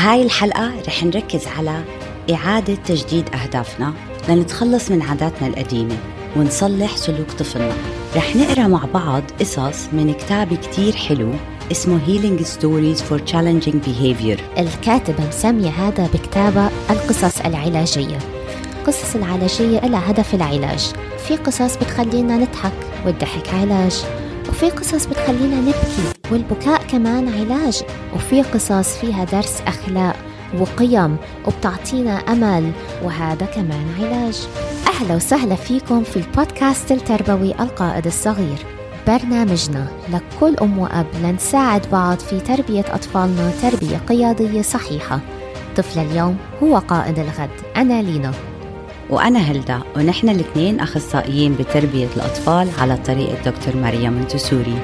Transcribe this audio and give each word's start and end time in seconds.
بهاي 0.00 0.22
الحلقة 0.22 0.72
رح 0.88 1.04
نركز 1.04 1.46
على 1.46 1.84
إعادة 2.30 2.74
تجديد 2.74 3.34
أهدافنا 3.34 3.94
لنتخلص 4.28 4.90
من 4.90 5.02
عاداتنا 5.02 5.48
القديمة 5.48 5.96
ونصلح 6.36 6.96
سلوك 6.96 7.30
طفلنا. 7.30 7.74
رح 8.16 8.36
نقرأ 8.36 8.66
مع 8.66 8.84
بعض 8.94 9.22
قصص 9.40 9.88
من 9.92 10.12
كتاب 10.12 10.54
كتير 10.54 10.96
حلو 10.96 11.32
اسمه 11.72 12.00
Healing 12.06 12.42
Stories 12.42 13.00
for 13.00 13.32
Challenging 13.32 13.76
Behavior. 13.86 14.58
الكاتبة 14.58 15.28
مسمية 15.28 15.70
هذا 15.70 16.08
بكتابة 16.14 16.70
القصص 16.90 17.40
العلاجية. 17.40 18.18
القصص 18.78 19.14
العلاجية 19.14 19.80
لها 19.80 20.10
هدف 20.10 20.34
العلاج. 20.34 20.92
في 21.28 21.36
قصص 21.36 21.76
بتخلينا 21.76 22.36
نضحك 22.36 22.72
والضحك 23.06 23.48
علاج. 23.54 24.04
وفي 24.50 24.70
قصص 24.70 25.06
بتخلينا 25.06 25.60
نبكي 25.60 26.12
والبكاء 26.32 26.82
كمان 26.82 27.28
علاج 27.28 27.82
وفي 28.14 28.42
قصص 28.42 28.96
فيها 28.96 29.24
درس 29.24 29.60
أخلاق 29.66 30.16
وقيم 30.58 31.16
وبتعطينا 31.46 32.16
أمل 32.16 32.72
وهذا 33.02 33.46
كمان 33.46 33.86
علاج. 34.00 34.48
أهلا 34.86 35.14
وسهلا 35.14 35.54
فيكم 35.54 36.02
في 36.02 36.16
البودكاست 36.16 36.92
التربوي 36.92 37.50
القائد 37.60 38.06
الصغير. 38.06 38.58
برنامجنا 39.06 39.86
لكل 40.08 40.56
أم 40.62 40.78
وأب 40.78 41.06
لنساعد 41.22 41.86
بعض 41.92 42.18
في 42.18 42.40
تربية 42.40 42.84
أطفالنا 42.88 43.52
تربية 43.62 43.96
قيادية 43.96 44.62
صحيحة. 44.62 45.20
طفل 45.76 46.00
اليوم 46.00 46.36
هو 46.62 46.78
قائد 46.78 47.18
الغد 47.18 47.50
أنا 47.76 48.02
لينا. 48.02 48.32
وأنا 49.10 49.38
هلدا 49.38 49.80
ونحن 49.96 50.28
الاثنين 50.28 50.80
أخصائيين 50.80 51.54
بتربية 51.54 52.08
الأطفال 52.16 52.68
على 52.78 52.96
طريقة 52.96 53.50
دكتور 53.50 53.76
مريم 53.76 54.12
منتسوري 54.12 54.74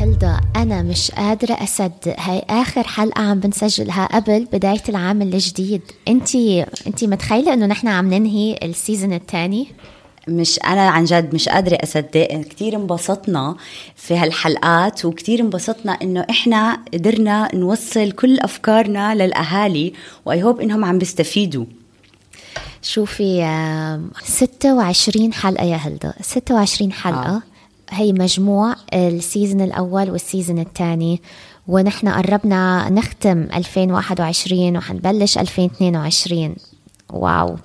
هلدا 0.00 0.40
أنا 0.56 0.82
مش 0.82 1.10
قادرة 1.10 1.54
أصدق 1.54 2.20
هاي 2.20 2.42
آخر 2.50 2.82
حلقة 2.86 3.22
عم 3.22 3.40
بنسجلها 3.40 4.06
قبل 4.06 4.44
بداية 4.52 4.82
العام 4.88 5.22
الجديد. 5.22 5.82
أنتي 6.08 6.66
أنتي 6.86 7.06
متخيلة 7.06 7.54
إنه 7.54 7.66
نحن 7.66 7.88
عم 7.88 8.14
ننهي 8.14 8.58
ال 8.62 8.69
season 8.69 9.12
الثاني؟ 9.12 9.66
مش 10.28 10.58
أنا 10.64 10.88
عن 10.88 11.04
جد 11.04 11.34
مش 11.34 11.48
قادرة 11.48 11.78
أصدق. 11.82 12.40
كتير 12.50 12.76
انبسطنا 12.76 13.56
في 13.96 14.16
هالحلقات 14.16 15.04
وكتير 15.04 15.40
انبسطنا 15.40 15.92
إنه 15.92 16.26
إحنا 16.30 16.78
قدرنا 16.94 17.48
نوصل 17.54 18.12
كل 18.12 18.38
أفكارنا 18.40 19.14
للأهالي 19.14 19.92
و 20.24 20.42
I 20.42 20.46
hope 20.46 20.60
إنهم 20.60 20.84
عم 20.84 20.98
بيستفيدوا. 20.98 21.64
شوفي 22.82 23.42
آم، 23.42 24.10
26 24.24 25.32
حلقة 25.32 25.64
يا 25.64 25.76
هلدا 25.76 26.12
26 26.20 26.92
حلقة. 26.92 27.18
آه. 27.26 27.36
آه. 27.36 27.42
هي 27.90 28.12
مجموع 28.12 28.74
ال 28.94 29.03
season 29.03 29.60
الأول 29.60 30.10
وال 30.10 30.22
season 30.22 30.58
الثاني. 30.58 31.22
ونحن 31.68 32.08
قربنا 32.08 32.88
نختم 32.90 33.48
2021 33.54 34.76
وحنبلش 34.76 35.38
2022 35.38 36.56
wow. 37.10 37.56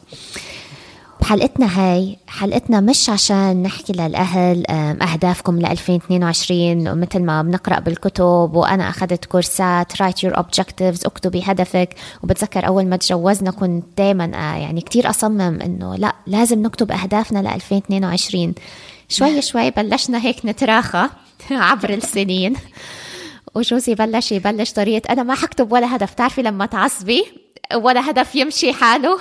بحلقتنا 1.31 1.65
هاي 1.79 2.17
حلقتنا 2.27 2.79
مش 2.79 3.09
عشان 3.09 3.63
نحكي 3.63 3.93
للأهل 3.93 4.63
أهدافكم 5.01 5.59
ل 5.59 5.65
2022 5.65 6.99
مثل 7.01 7.19
ما 7.19 7.41
بنقرأ 7.41 7.79
بالكتب 7.79 8.51
وأنا 8.53 8.89
أخذت 8.89 9.25
كورسات 9.25 9.93
write 9.93 10.27
your 10.27 10.33
objectives 10.33 11.05
اكتبي 11.05 11.41
هدفك. 11.45 11.89
وبتذكر 12.23 12.67
أول 12.67 12.85
ما 12.85 12.97
تجوزنا 12.97 13.51
كنت 13.51 13.85
دايما 13.97 14.25
آه، 14.25 14.57
يعني 14.57 14.81
كتير 14.81 15.09
أصمم 15.09 15.41
إنه 15.61 15.95
لا 15.95 16.15
لازم 16.27 16.61
نكتب 16.61 16.91
أهدافنا 16.91 17.39
ل 17.39 17.47
2022 17.47 18.53
شوي 19.09 19.41
شوي 19.41 19.71
بلشنا 19.71 20.25
هيك 20.25 20.45
نتراخى 20.45 21.09
عبر 21.51 21.89
السنين. 22.03 22.55
وجوزي 23.55 23.95
بلش 23.95 24.31
يبلش 24.31 24.71
طريقة 24.71 25.13
أنا 25.13 25.23
ما 25.23 25.35
حكتب 25.35 25.71
ولا 25.71 25.95
هدف 25.95 26.13
تعرفي 26.13 26.41
لما 26.41 26.65
تعصبي 26.65 27.23
ولا 27.75 28.09
هدف 28.09 28.35
يمشي 28.35 28.73
حاله. 28.73 29.17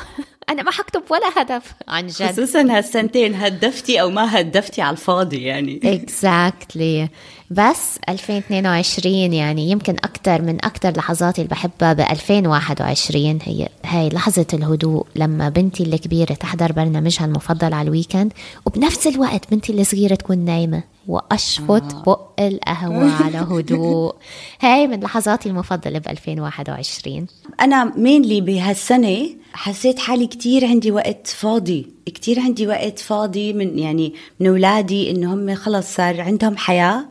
أنا 0.50 0.62
ما 0.62 0.70
حكتب 0.70 1.02
ولا 1.10 1.42
هدف. 1.42 1.74
عن 1.88 2.06
جد. 2.06 2.32
خصوصا 2.32 2.60
هالسنتين 2.60 3.34
هدفتي 3.34 4.00
أو 4.00 4.10
ما 4.10 4.40
هدفتي 4.40 4.82
على 4.82 4.92
الفاضي 4.92 5.42
يعني. 5.42 5.80
Exactly. 5.84 7.08
بس 7.50 7.98
2022 8.08 9.32
يعني 9.32 9.70
يمكن 9.70 9.92
أكثر 9.92 10.42
من 10.42 10.64
أكثر 10.64 10.90
لحظاتي 10.90 11.42
اللي 11.42 11.50
بحبها 11.50 11.92
ب 11.92 12.00
2021 12.00 13.38
هي 13.42 13.68
هاي 13.84 14.08
لحظة 14.08 14.46
الهدوء 14.54 15.06
لما 15.16 15.48
بنتي 15.48 15.82
الكبيرة 15.82 16.34
تحضر 16.34 16.72
برنامجها 16.72 17.24
المفضل 17.24 17.74
على 17.74 17.86
الويكند 17.86 18.32
وبنفس 18.66 19.06
الوقت 19.06 19.50
بنتي 19.50 19.72
الصغيرة 19.72 20.14
تكون 20.14 20.38
نايمة. 20.38 20.82
وأشفط 21.10 21.94
بق 22.06 22.40
القهوة 22.40 23.12
على 23.24 23.38
هدوء. 23.38 24.14
هاي 24.60 24.86
من 24.86 25.00
لحظاتي 25.00 25.48
المفضلة 25.48 25.98
ب 25.98 26.08
2021 26.08 27.26
أنا 27.60 27.84
مينلي 27.96 28.40
بهالسنة 28.40 29.28
حسيت 29.52 29.98
حالي 29.98 30.26
كتير 30.26 30.66
عندي 30.66 30.90
وقت 30.90 31.26
فاضي 31.26 31.86
كتير 32.06 32.40
عندي 32.40 32.66
وقت 32.66 32.98
فاضي 32.98 33.52
من 33.52 33.78
يعني 33.78 34.14
من 34.40 34.46
أولادي 34.46 35.10
إنه 35.10 35.34
هم 35.34 35.54
خلص 35.54 35.94
صار 35.94 36.20
عندهم 36.20 36.56
حياة. 36.56 37.08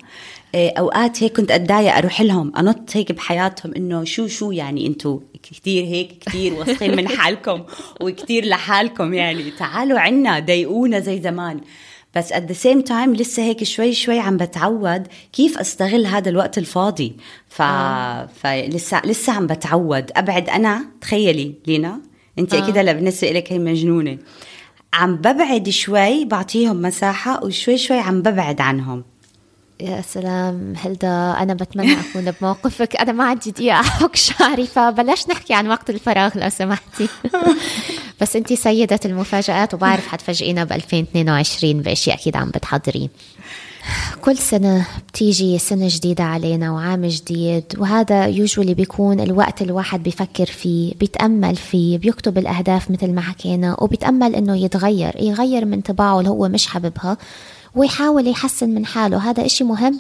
إيه، 0.56 0.80
أوقات 0.80 1.24
هيك 1.24 1.38
كنت 1.38 1.52
أتضايق 1.52 1.96
أروح 1.96 2.22
لهم 2.22 2.56
أنط 2.58 2.98
هيك 2.98 3.12
بحياتهم 3.12 3.74
إنه 3.76 4.04
شو 4.04 4.28
شو 4.28 4.52
يعني 4.52 4.88
أنتوا 4.88 5.20
كتير 5.44 5.84
هيك 5.84 6.18
كتير 6.20 6.54
واثقين 6.54 6.96
من 6.96 7.08
حالكم 7.08 7.64
وكتير 8.02 8.46
لحالكم 8.46 9.14
يعني. 9.14 9.52
تعالوا 9.52 10.00
عنا 10.00 10.40
ضايقونا 10.40 11.00
زي 11.00 11.22
زمان. 11.22 11.62
بس 12.16 12.34
at 12.34 12.38
the 12.52 12.56
same 12.66 12.90
time 12.90 13.10
لسه 13.10 13.44
هيك 13.44 13.64
شوي 13.64 13.94
شوي 13.94 14.20
عم 14.20 14.38
بتعود 14.38 15.08
كيف 15.34 15.58
أستغل 15.58 16.06
هذا 16.06 16.30
الوقت 16.30 16.58
الفاضي. 16.58 17.16
ف... 17.50 17.62
فلسه 18.42 19.02
لسه 19.06 19.34
عم 19.34 19.48
بتعود. 19.48 20.12
أبعد 20.16 20.50
أنا 20.50 20.86
تخيلي 21.02 21.56
لينا. 21.68 22.02
انت 22.40 22.54
آه. 22.54 22.64
أكيد 22.64 22.78
هلا 22.78 22.94
بالنسبة 22.94 23.32
لك 23.32 23.54
هي 23.54 23.60
مجنونة. 23.60 24.18
عم 24.94 25.16
ببعد 25.16 25.70
شوي 25.70 26.26
بعطيهم 26.26 26.82
مساحة 26.82 27.44
وشوي 27.44 27.78
شوي 27.78 28.00
عم 28.00 28.22
ببعد 28.22 28.62
عنهم. 28.62 29.04
يا 29.82 30.02
سلام 30.02 30.74
هلدا 30.78 31.36
أنا 31.40 31.54
بتمنى 31.54 31.94
أكون 32.00 32.32
بموقفك. 32.32 32.96
أنا 32.96 33.12
ما 33.12 33.24
عندي 33.24 33.52
دقيقة 33.52 33.80
أحك 33.80 34.16
شعري 34.16 34.68
فبلاش 34.68 35.30
نحكي 35.30 35.54
عن 35.54 35.68
وقت 35.68 35.90
الفراغ 35.90 36.32
لو 36.36 36.50
سمحتي. 36.50 37.08
بس 38.22 38.36
أنتي 38.36 38.56
سيدة 38.56 39.00
المفاجآت 39.06 39.74
وبعرف 39.74 40.08
حتفاجئينا 40.08 40.64
ب 40.64 40.72
2022 40.72 41.82
بأشياء 41.82 42.16
أكيد 42.16 42.38
عم 42.38 42.50
بتحضري. 42.50 43.10
كل 44.22 44.38
سنة 44.38 44.88
بتيجي 45.08 45.58
سنة 45.58 45.88
جديدة 45.90 46.24
علينا 46.24 46.72
وعام 46.72 47.06
جديد 47.06 47.64
وهذا 47.78 48.26
يوجولي 48.26 48.74
بيكون 48.74 49.20
الوقت 49.20 49.62
الواحد 49.62 50.04
بيفكر 50.04 50.46
فيه 50.46 50.94
بيتأمل 51.00 51.56
فيه 51.56 51.98
بيكتب 51.98 52.38
الأهداف 52.38 52.92
مثل 52.92 53.12
ما 53.12 53.22
حكينا 53.22 53.76
وبيتأمل 53.80 54.36
إنه 54.36 54.58
يتغير 54.58 55.16
يغير 55.20 55.66
من 55.66 55.82
طباعه 55.82 56.20
اللي 56.20 56.30
هو 56.30 56.48
مش 56.48 56.68
حاببها. 56.68 57.18
ويحاول 57.76 58.28
يحسن 58.28 58.70
من 58.70 58.86
حاله. 58.86 59.30
هذا 59.30 59.46
إشي 59.46 59.64
مهم 59.64 60.00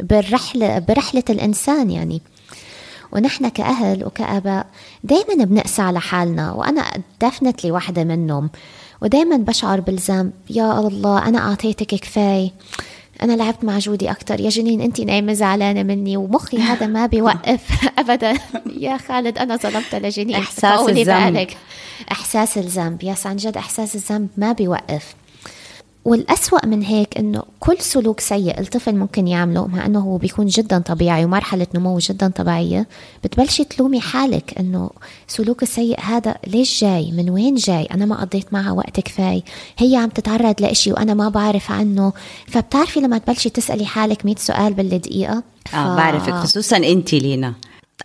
بالرحلة 0.00 0.78
برحلة 0.78 1.24
الإنسان 1.30 1.90
يعني. 1.90 2.22
ونحن 3.12 3.48
كأهل 3.48 4.04
وكأباء 4.04 4.66
دايما 5.04 5.44
بنقسى 5.44 5.82
على 5.82 6.00
حالنا 6.00 6.52
وأنا 6.52 6.84
دفنتلي 7.22 7.70
واحدة 7.70 8.04
منهم. 8.04 8.50
ودايما 9.02 9.36
بشعر 9.36 9.80
بالذنب 9.80 10.32
يا 10.50 10.80
الله 10.80 11.28
أنا 11.28 11.38
أعطيتك 11.38 11.86
كفاية. 11.86 12.50
أنا 13.22 13.32
لعبت 13.32 13.64
مع 13.64 13.78
جودي 13.78 14.10
أكتر. 14.10 14.40
يا 14.40 14.48
جنين 14.48 14.80
أنت 14.80 15.00
نايمة 15.00 15.32
زعلانة 15.32 15.82
مني. 15.82 16.16
ومخي 16.16 16.58
هذا 16.68 16.86
ما 16.86 17.06
بيوقف 17.06 17.60
أبدا. 17.98 18.34
يا 18.76 18.96
خالد 18.96 19.38
أنا 19.38 19.56
ظلمت 19.56 19.94
لجنين 19.94 20.36
إحساس 20.36 20.88
الذنب. 20.88 21.48
إحساس 22.12 22.58
الذنب. 22.58 23.02
يس 23.02 23.26
عن 23.26 23.36
جد 23.36 23.56
إحساس 23.56 23.94
الذنب 23.94 24.28
ما 24.36 24.52
بيوقف. 24.52 25.14
والأسوأ 26.08 26.66
من 26.66 26.82
هيك 26.82 27.18
إنه 27.18 27.42
كل 27.60 27.76
سلوك 27.78 28.20
سيء 28.20 28.60
الطفل 28.60 28.96
ممكن 28.96 29.28
يعمله 29.28 29.66
مع 29.66 29.86
إنه 29.86 30.00
هو 30.00 30.16
بيكون 30.16 30.46
جدا 30.46 30.78
طبيعي 30.78 31.24
ومرحلة 31.24 31.66
نمو 31.74 31.98
جدا 31.98 32.28
طبيعية 32.28 32.88
بتبلشي 33.24 33.64
تلومي 33.64 34.00
حالك 34.00 34.54
إنه 34.60 34.90
سلوك 35.26 35.62
السيء 35.62 36.00
هذا 36.00 36.36
ليش 36.46 36.80
جاي؟ 36.80 37.12
من 37.12 37.30
وين 37.30 37.54
جاي؟ 37.54 37.84
أنا 37.84 38.06
ما 38.06 38.20
قضيت 38.20 38.52
معها 38.52 38.72
وقت 38.72 39.00
كفاية 39.00 39.42
هي 39.78 39.96
عم 39.96 40.08
تتعرض 40.08 40.54
لإشي 40.60 40.92
وأنا 40.92 41.14
ما 41.14 41.28
بعرف 41.28 41.70
عنه 41.70 42.12
فبتعرفي 42.46 43.00
لما 43.00 43.18
تبلشي 43.18 43.50
تسألي 43.50 43.86
حالك 43.86 44.24
100 44.26 44.36
سؤال 44.38 44.74
بالدقيقة؟ 44.74 45.42
آه 45.74 45.96
بعرفك 45.96 46.32
خصوصا 46.32 46.76
انت 46.76 47.14
لينا. 47.14 47.54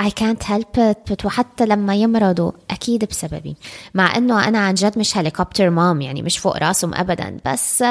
I 0.01 0.10
can't 0.10 0.44
help 0.44 0.78
it 1.12 1.25
وحتى 1.25 1.66
لما 1.66 1.95
يمرضوا 1.95 2.51
أكيد 2.72 3.06
بسببي. 3.06 3.56
مع 3.94 4.18
أنه 4.18 4.48
أنا 4.48 4.60
عن 4.60 4.74
جد 4.74 5.00
مش 5.00 5.18
هليكوبتر 5.18 5.69
مام 5.69 6.01
يعني 6.01 6.22
مش 6.22 6.38
فوق 6.38 6.57
راسهم 6.57 6.94
أبدا. 6.94 7.38
بس 7.45 7.84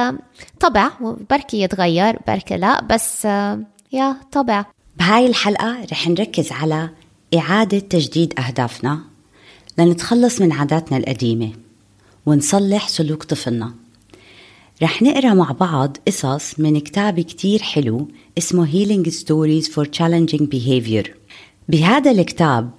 طبع 0.61 0.91
بركي 1.31 1.63
يتغير 1.63 2.19
بركي 2.29 2.57
لا 2.57 2.85
بس 2.85 3.25
يا 3.93 4.17
طبع. 4.33 4.65
بهاي 4.99 5.27
الحلقة 5.27 5.87
رح 5.93 6.09
نركز 6.09 6.53
على 6.53 6.91
إعادة 7.35 7.79
تجديد 7.79 8.41
أهدافنا 8.41 8.99
لنتخلص 9.79 10.41
من 10.41 10.53
عاداتنا 10.53 10.99
القديمة 10.99 11.53
ونصلح 12.27 12.89
سلوك 12.89 13.23
طفلنا. 13.23 13.75
رح 14.83 15.03
نقرأ 15.03 15.35
مع 15.35 15.51
بعض 15.51 15.97
قصص 16.07 16.61
من 16.61 16.81
كتاب 16.81 17.21
كتير 17.21 17.63
حلو 17.63 18.09
اسمه 18.39 18.67
Healing 18.67 19.11
Stories 19.11 19.69
for 19.69 19.85
Challenging 19.85 20.47
Behavior. 20.47 21.22
بهذا 21.69 22.11
الكتاب 22.11 22.71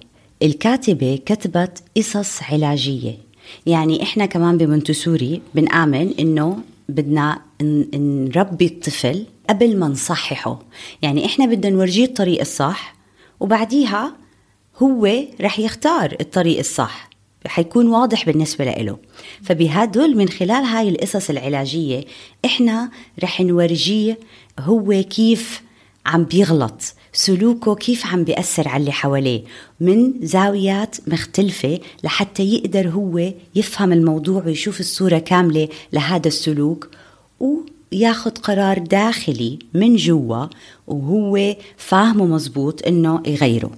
الكاتبة 0.42 1.18
كتبت 1.26 1.82
قصص 1.96 2.42
علاجية. 2.42 3.18
يعني 3.66 4.02
إحنا 4.02 4.26
كمان 4.26 4.58
بمنتسوري 4.58 5.42
بنآمن 5.54 6.14
إنه 6.18 6.58
بدنا 6.88 7.40
نربي 7.94 8.66
الطفل 8.66 9.26
قبل 9.50 9.78
ما 9.78 9.88
نصححه. 9.88 10.58
يعني 11.02 11.26
إحنا 11.26 11.46
بدنا 11.46 11.76
نورجيه 11.76 12.04
الطريق 12.04 12.40
الصح 12.40 12.94
وبعديها 13.40 14.16
هو 14.82 15.10
رح 15.40 15.58
يختار 15.58 16.16
الطريق 16.20 16.58
الصح. 16.58 17.10
حيكون 17.46 17.88
واضح 17.88 18.26
بالنسبة 18.26 18.64
له 18.64 18.96
فبهدول 19.42 20.16
من 20.16 20.28
خلال 20.28 20.64
هاي 20.64 20.88
القصص 20.88 21.30
العلاجية 21.30 22.04
إحنا 22.44 22.90
رح 23.22 23.40
نورجيه 23.40 24.18
هو 24.60 25.02
كيف 25.10 25.62
عم 26.06 26.24
بيغلط. 26.24 26.94
سلوكه 27.14 27.74
كيف 27.74 28.06
عم 28.06 28.24
بيأثر 28.24 28.68
على 28.68 28.80
اللي 28.80 28.92
حواليه. 28.92 29.42
من 29.80 30.12
زاويات 30.22 30.96
مختلفة 31.06 31.80
لحتى 32.04 32.42
يقدر 32.42 32.88
هو 32.88 33.32
يفهم 33.54 33.92
الموضوع 33.92 34.42
ويشوف 34.44 34.80
الصورة 34.80 35.18
كاملة 35.18 35.68
لهذا 35.92 36.28
السلوك 36.28 36.88
وياخذ 37.40 38.30
قرار 38.30 38.78
داخلي 38.78 39.58
من 39.74 39.96
جوا 39.96 40.46
وهو 40.86 41.56
فاهمه 41.76 42.26
مزبوط 42.26 42.86
إنه 42.86 43.22
يغيره. 43.26 43.70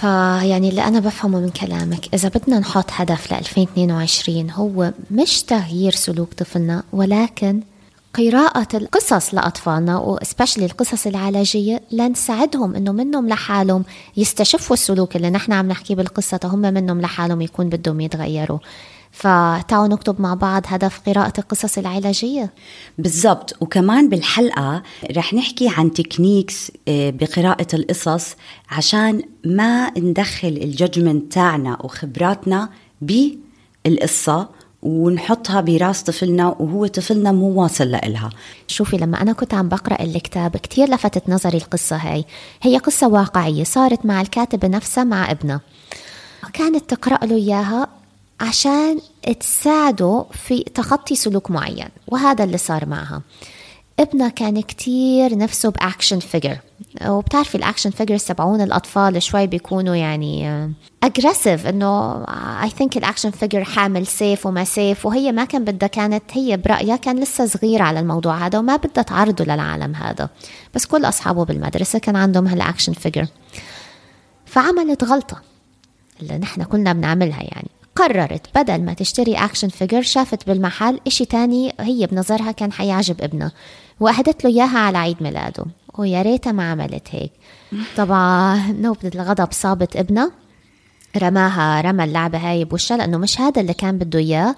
فيعني 0.00 0.68
اللي 0.68 0.84
أنا 0.84 1.00
بفهمه 1.00 1.40
من 1.40 1.48
كلامك 1.48 2.14
إذا 2.14 2.28
بدنا 2.28 2.58
نحط 2.58 2.86
هدف 2.90 3.32
ل 3.32 3.34
2022 3.34 4.50
هو 4.50 4.92
مش 5.10 5.42
تغيير 5.42 5.92
سلوك 5.92 6.34
طفلنا 6.34 6.82
ولكن 6.92 7.60
قراءة 8.14 8.68
القصص 8.74 9.34
لأطفالنا 9.34 9.98
وسبشلي 9.98 10.64
القصص 10.64 11.06
العلاجية 11.06 11.82
لنساعدهم 11.92 12.74
إنه 12.74 12.92
منهم 12.92 13.28
لحالهم 13.28 13.84
يستشفوا 14.16 14.74
السلوك 14.74 15.16
اللي 15.16 15.30
نحن 15.30 15.52
عم 15.52 15.68
نحكيه 15.68 15.94
بالقصة 15.94 16.40
هم 16.44 16.58
منهم 16.58 17.00
لحالهم 17.00 17.40
يكون 17.40 17.68
بدهم 17.68 18.00
يتغيروا. 18.00 18.58
فتعالوا 19.12 19.88
نكتب 19.88 20.20
مع 20.20 20.34
بعض 20.34 20.62
هدف 20.66 21.00
قراءة 21.06 21.32
القصص 21.38 21.78
العلاجية. 21.78 22.50
بالضبط. 22.98 23.56
وكمان 23.60 24.08
بالحلقة 24.08 24.82
رح 25.16 25.34
نحكي 25.34 25.68
عن 25.68 25.92
techniques 25.92 26.72
آه، 26.88 27.10
بقراءة 27.10 27.66
القصص 27.74 28.36
عشان 28.70 29.22
ما 29.44 29.98
ندخل 29.98 30.48
ال 30.48 30.57
judgment 30.57 31.32
تاعنا 31.32 31.78
وخبراتنا 31.84 32.68
بالقصة. 33.00 34.48
ونحطها 34.82 35.60
براس 35.60 36.02
طفلنا 36.02 36.46
وهو 36.46 36.86
طفلنا 36.86 37.32
مو 37.32 37.62
واصل 37.62 37.84
لإلها. 37.84 38.30
شوفي 38.68 38.96
لما 38.96 39.22
أنا 39.22 39.32
كنت 39.32 39.54
عم 39.54 39.68
بقرأ 39.68 40.02
الكتاب 40.02 40.56
كتير 40.56 40.90
لفتت 40.90 41.28
نظري 41.28 41.58
القصة 41.58 41.96
هاي. 41.96 42.24
هي 42.62 42.76
قصة 42.78 43.08
واقعية 43.08 43.64
صارت 43.64 44.06
مع 44.06 44.20
الكاتبة 44.20 44.68
نفسها 44.68 45.04
مع 45.04 45.30
ابنها. 45.30 45.60
كانت 46.52 46.94
تقرأ 46.94 47.26
له 47.26 47.36
إياها 47.36 47.88
عشان 48.40 49.00
تساعده 49.40 50.26
في 50.32 50.62
تخطي 50.62 51.14
سلوك 51.14 51.50
معين 51.50 51.88
وهذا 52.06 52.44
اللي 52.44 52.58
صار 52.58 52.86
معها. 52.86 53.22
ابنها 54.00 54.28
كان 54.28 54.60
كتير 54.60 55.38
نفسه 55.38 55.70
ب 55.70 55.77
action 55.77 56.18
figure 56.18 56.58
وبتعرفي 57.06 57.54
ال 57.54 57.59
action 57.59 57.90
figures 57.90 58.24
تبعون 58.24 58.60
الأطفال 58.60 59.22
شوي 59.22 59.46
بيكونوا 59.46 59.94
يعني 59.94 60.70
aggressive 61.02 61.66
إنه 61.66 62.24
I 62.62 62.70
think 62.70 62.96
ال 62.96 63.01
action 63.01 63.30
figure 63.30 63.64
حامل 63.64 64.06
سيف 64.06 64.46
وما 64.46 64.64
سيف 64.64 65.06
وهي 65.06 65.32
ما 65.32 65.44
كان 65.44 65.64
بدها 65.64 65.88
كانت 65.88 66.22
هي 66.32 66.56
برأيها 66.56 66.96
كان 66.96 67.20
لسه 67.20 67.46
صغير 67.46 67.82
على 67.82 68.00
الموضوع 68.00 68.46
هذا 68.46 68.58
وما 68.58 68.76
بدها 68.76 69.02
تعرضه 69.02 69.44
للعالم 69.44 69.94
هذا. 69.94 70.28
بس 70.74 70.86
كل 70.86 71.04
أصحابه 71.04 71.44
بالمدرسة 71.44 71.98
كان 71.98 72.16
عندهم 72.16 72.46
هال 72.46 72.57
action 72.57 72.92
figure 72.92 73.26
فعملت 74.46 75.04
غلطة 75.04 75.42
اللي 76.22 76.38
نحن 76.38 76.62
كلنا 76.62 76.92
بنعملها 76.92 77.42
يعني. 77.42 77.68
قررت 77.96 78.46
بدل 78.54 78.80
ما 78.80 78.92
تشتري 78.92 79.34
action 79.34 79.68
figure 79.68 80.02
شافت 80.02 80.46
بالمحل 80.46 81.00
إشي 81.06 81.24
تاني 81.24 81.74
هي 81.80 82.06
بنظرها 82.06 82.52
كان 82.52 82.72
حيعجب 82.72 83.22
ابنها. 83.22 83.52
وأهدت 84.00 84.44
له 84.44 84.50
إياها 84.50 84.78
على 84.78 84.98
عيد 84.98 85.22
ميلاده. 85.22 85.64
ويا 85.98 86.22
ريتها 86.22 86.52
ما 86.52 86.70
عملت 86.70 87.08
هيك. 87.10 87.32
طبعا 87.96 88.72
نوبة 88.72 89.10
الغضب 89.14 89.48
صابت 89.52 89.96
ابنها. 89.96 90.30
رماها 91.16 91.80
رمى 91.80 92.04
اللعبة 92.04 92.38
هاي 92.38 92.64
بوشها 92.64 92.96
لأنه 92.96 93.18
مش 93.18 93.40
هذا 93.40 93.60
اللي 93.60 93.74
كان 93.74 93.98
بده 93.98 94.18
إياه. 94.18 94.56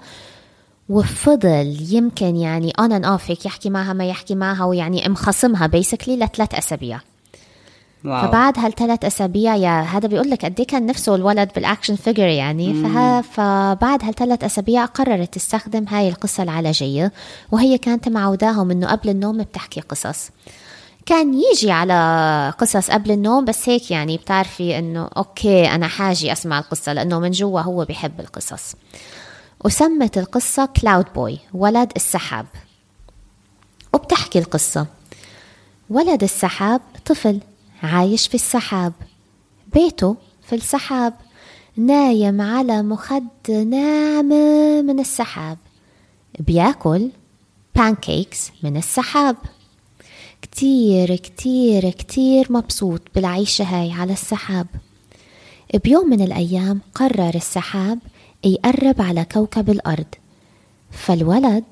وفضل 0.89 1.77
يمكن 1.89 2.35
يعني 2.35 2.71
end 2.79 3.05
of 3.05 3.31
هيك 3.31 3.45
يحكي 3.45 3.69
معها 3.69 3.93
ما 3.93 4.07
يحكي 4.07 4.35
معها 4.35 4.65
ويعني 4.65 5.09
مخصمها 5.09 5.67
basically 5.67 6.17
لثلاث 6.17 6.55
أسابيع. 6.55 6.99
Wow. 8.05 8.27
فبعد 8.27 8.59
هالثلاث 8.59 9.05
أسابيع 9.05 9.55
يا 9.55 9.81
هذا 9.81 10.07
بيقول 10.07 10.29
لك 10.29 10.45
قد 10.45 10.59
إيه 10.59 10.67
كان 10.67 10.85
نفسه 10.85 11.15
الولد 11.15 11.51
بال 11.55 11.65
action 11.65 11.95
figure 11.95 12.27
يعني. 12.27 12.73
فها 12.83 13.21
فبعد 13.21 14.03
هالثلاث 14.03 14.43
أسابيع 14.43 14.85
قررت 14.85 15.33
تستخدم 15.33 15.85
هاي 15.87 16.09
القصة 16.09 16.43
العلاجيه 16.43 17.11
وهي 17.51 17.77
كانت 17.77 18.09
معوداهم 18.09 18.71
إنه 18.71 18.87
قبل 18.87 19.09
النوم 19.09 19.37
بتحكي 19.37 19.81
قصص. 19.81 20.29
كان 21.05 21.33
يجي 21.33 21.71
على 21.71 22.53
قصص 22.57 22.91
قبل 22.91 23.11
النوم 23.11 23.45
بس 23.45 23.69
هيك 23.69 23.91
يعني 23.91 24.17
بتعرفي 24.17 24.79
إنه 24.79 25.09
okay 25.17 25.65
أنا 25.75 25.87
حاجي 25.87 26.31
أسمع 26.31 26.59
القصة 26.59 26.93
لأنه 26.93 27.19
من 27.19 27.31
جوا 27.31 27.61
هو 27.61 27.85
بيحب 27.85 28.19
القصص. 28.19 28.75
وسمت 29.65 30.17
القصة 30.17 30.65
Cloud 30.65 31.05
Boy 31.15 31.39
ولد 31.53 31.91
السحاب. 31.95 32.45
وبتحكي 33.93 34.39
القصة. 34.39 34.85
ولد 35.89 36.23
السحاب 36.23 36.81
طفل. 37.05 37.39
عايش 37.83 38.27
في 38.27 38.35
السحاب. 38.35 38.93
بيته 39.73 40.15
في 40.47 40.55
السحاب. 40.55 41.13
نايم 41.77 42.41
على 42.41 42.81
مخد 42.81 43.23
ناعمة 43.49 44.81
من 44.81 44.99
السحاب. 44.99 45.57
بياكل 46.39 47.09
بانكيكس 47.75 48.51
من 48.63 48.77
السحاب. 48.77 49.35
كتير 50.41 51.15
كتير 51.15 51.89
كتير 51.89 52.47
مبسوط 52.49 53.01
بالعيشة 53.15 53.63
هاي 53.63 53.91
على 53.91 54.13
السحاب. 54.13 54.67
بيوم 55.83 56.09
من 56.09 56.21
الأيام 56.21 56.81
قرر 56.95 57.35
السحاب 57.35 57.99
يقرب 58.43 59.01
على 59.01 59.25
كوكب 59.25 59.69
الأرض. 59.69 60.15
فالولد 60.91 61.63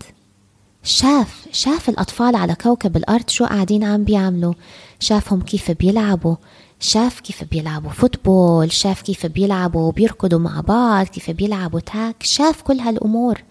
شاف 0.84 1.46
شاف 1.52 1.90
الأطفال 1.90 2.36
على 2.36 2.56
كوكب 2.56 2.98
الأرض 2.98 3.30
شو 3.30 3.46
قاعدين 3.46 3.84
عم 3.84 4.04
بيعملوا. 4.04 4.54
شافهم 5.02 5.42
كيف 5.42 5.72
بيلعبوا 5.72 6.36
شاف 6.80 7.20
كيف 7.20 7.44
بيلعبوا 7.44 7.92
فوتبول 7.92 8.72
شاف 8.72 9.02
كيف 9.02 9.26
بيلعبوا 9.26 9.82
وبيركضوا 9.82 10.40
مع 10.40 10.62
بعض 10.62 11.06
كيف 11.06 11.32
بيلعبوا 11.32 11.80
تاك 11.80 12.24
شاف 12.24 12.62
كل 12.62 12.80
هالأمور. 12.80 13.44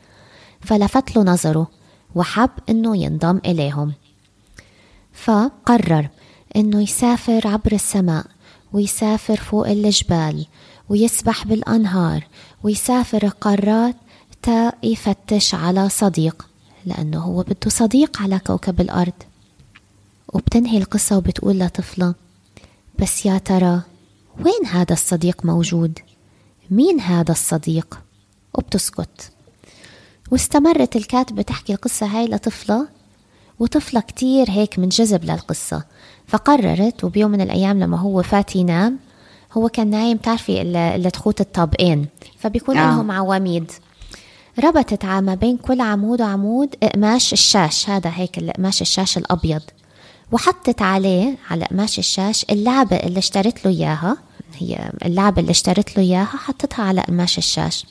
فلفت 0.60 1.16
له 1.16 1.22
نظره 1.22 1.66
وحب 2.14 2.50
إنه 2.68 2.96
ينضم 2.96 3.40
إليهم. 3.46 3.92
فقرر 5.12 6.08
إنه 6.56 6.82
يسافر 6.82 7.48
عبر 7.48 7.72
السماء 7.72 8.26
ويسافر 8.72 9.36
فوق 9.36 9.68
الجبال 9.68 10.46
ويسبح 10.88 11.46
بالأنهار 11.46 12.26
ويسافر 12.62 13.22
القارات 13.24 13.96
تا 14.42 14.72
يفتش 14.82 15.54
على 15.54 15.88
صديق 15.88 16.46
لأنه 16.86 17.18
هو 17.18 17.42
بده 17.42 17.70
صديق 17.70 18.22
على 18.22 18.38
كوكب 18.38 18.80
الأرض. 18.80 19.29
وبتنهي 20.32 20.78
القصة 20.78 21.16
وبتقول 21.16 21.58
لطفلة 21.58 22.14
بس 22.98 23.26
يا 23.26 23.38
ترى 23.38 23.82
وين 24.38 24.66
هذا 24.66 24.92
الصديق 24.92 25.44
موجود؟ 25.44 25.98
مين 26.70 27.00
هذا 27.00 27.32
الصديق؟ 27.32 28.00
وبتسكت 28.54 29.32
واستمرت 30.30 30.96
الكاتبة 30.96 31.42
تحكي 31.42 31.72
القصة 31.72 32.06
هاي 32.06 32.26
لطفلة 32.26 32.88
وطفلة 33.58 34.00
كتير 34.00 34.50
هيك 34.50 34.78
منجذب 34.78 35.24
للقصة 35.24 35.84
فقررت 36.26 37.04
وبيوم 37.04 37.30
من 37.30 37.40
الأيام 37.40 37.80
لما 37.80 37.96
هو 37.96 38.22
فات 38.22 38.56
ينام 38.56 38.98
هو 39.52 39.68
كان 39.68 39.90
نايم 39.90 40.16
تعرفي 40.16 40.62
اللي 40.62 41.10
تخوت 41.10 41.40
الطابقين 41.40 42.06
فبيكون 42.38 42.76
آه. 42.76 42.90
لهم 42.90 43.10
عواميد 43.10 43.72
ربطت 44.64 45.04
ما 45.04 45.34
بين 45.34 45.56
كل 45.56 45.80
عمود 45.80 46.20
وعمود 46.20 46.74
قماش 46.74 47.32
الشاش 47.32 47.90
هذا 47.90 48.12
هيك 48.14 48.38
القماش 48.38 48.82
الشاش 48.82 49.18
الأبيض 49.18 49.62
وحطت 50.32 50.82
عليه 50.82 51.36
على 51.50 51.64
قماش 51.64 51.98
الشاش 51.98 52.46
اللعبة 52.50 52.96
اللي 52.96 53.18
اشترت 53.18 53.64
له 53.66 53.70
إياها. 53.70 54.16
هي 54.58 54.92
اللعبة 55.04 55.40
اللي 55.40 55.50
اشترت 55.50 55.96
له 55.96 56.02
إياها 56.02 56.24
حطتها 56.24 56.82
على 56.82 57.00
قماش 57.00 57.38
الشاش. 57.38 57.86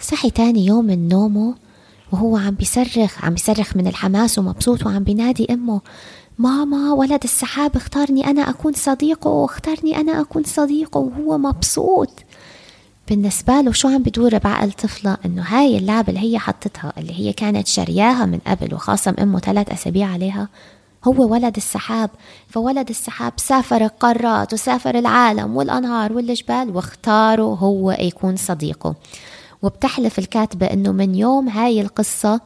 صحي 0.00 0.30
تاني 0.30 0.66
يوم 0.66 0.84
من 0.84 1.08
نومه 1.08 1.54
وهو 2.12 2.36
عم 2.36 2.50
بيصرخ 2.50 3.24
عم 3.24 3.34
بيصرخ 3.34 3.76
من 3.76 3.86
الحماس 3.86 4.38
ومبسوط 4.38 4.86
وعم 4.86 5.04
بينادي 5.04 5.46
أمه 5.50 5.80
ماما 6.38 6.92
ولد 6.92 7.24
السحاب 7.24 7.76
اختارني 7.76 8.26
أنا 8.26 8.50
أكون 8.50 8.72
صديقه 8.72 9.44
اختارني 9.44 9.96
أنا 9.96 10.20
أكون 10.20 10.44
صديقه. 10.44 10.98
وهو 10.98 11.38
مبسوط. 11.38 12.10
بالنسبة 13.08 13.60
له 13.60 13.72
شو 13.72 13.88
عم 13.88 14.02
بدور 14.02 14.38
بعقل 14.38 14.72
طفلة؟ 14.72 15.16
إنه 15.24 15.42
هاي 15.42 15.78
اللعبة 15.78 16.08
اللي 16.08 16.20
هي 16.20 16.38
حطتها 16.38 16.92
اللي 16.98 17.20
هي 17.20 17.32
كانت 17.32 17.66
شرياها 17.66 18.26
من 18.26 18.38
قبل 18.46 18.74
وخاصة 18.74 19.14
أمه 19.22 19.38
ثلاث 19.38 19.70
أسابيع 19.70 20.06
عليها. 20.08 20.48
هو 21.04 21.32
ولد 21.32 21.56
السحاب 21.56 22.10
فولد 22.48 22.88
السحاب 22.88 23.32
سافر 23.36 23.84
القارات 23.84 24.52
وسافر 24.52 24.98
العالم 24.98 25.56
والأنهار 25.56 26.12
والجبال 26.12 26.76
واختاروا 26.76 27.56
هو 27.56 27.90
يكون 27.90 28.36
صديقه. 28.36 28.94
وبتحلف 29.62 30.18
الكاتبة 30.18 30.66
إنه 30.66 30.92
من 30.92 31.14
يوم 31.14 31.48
هاي 31.48 31.80
القصة 31.80 32.40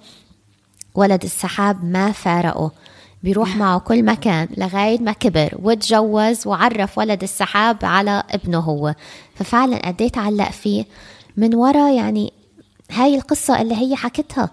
ولد 0.95 1.23
السحاب 1.25 1.85
ما 1.85 2.13
فارقه. 2.13 2.71
بيروح 3.23 3.57
معه 3.57 3.79
كل 3.79 4.05
مكان 4.05 4.49
لغاية 4.57 5.01
ما 5.01 5.13
كبر 5.13 5.59
وتجوز 5.63 6.47
وعرف 6.47 6.99
ولد 6.99 7.23
السحاب 7.23 7.77
على 7.83 8.23
ابنه 8.31 8.59
هو. 8.59 8.95
ففعلا 9.35 9.77
قد 9.77 10.11
تعلق 10.11 10.51
فيه 10.51 10.85
من 11.37 11.55
ورا 11.55 11.91
يعني 11.91 12.33
هاي 12.91 13.15
القصة 13.15 13.61
اللي 13.61 13.75
هي 13.75 13.97
حكتها. 13.97 14.51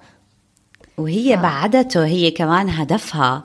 وهي 0.99 1.33
آه. 1.33 1.41
بعدته 1.41 2.05
هي 2.05 2.31
كمان 2.31 2.69
هدفها 2.69 3.43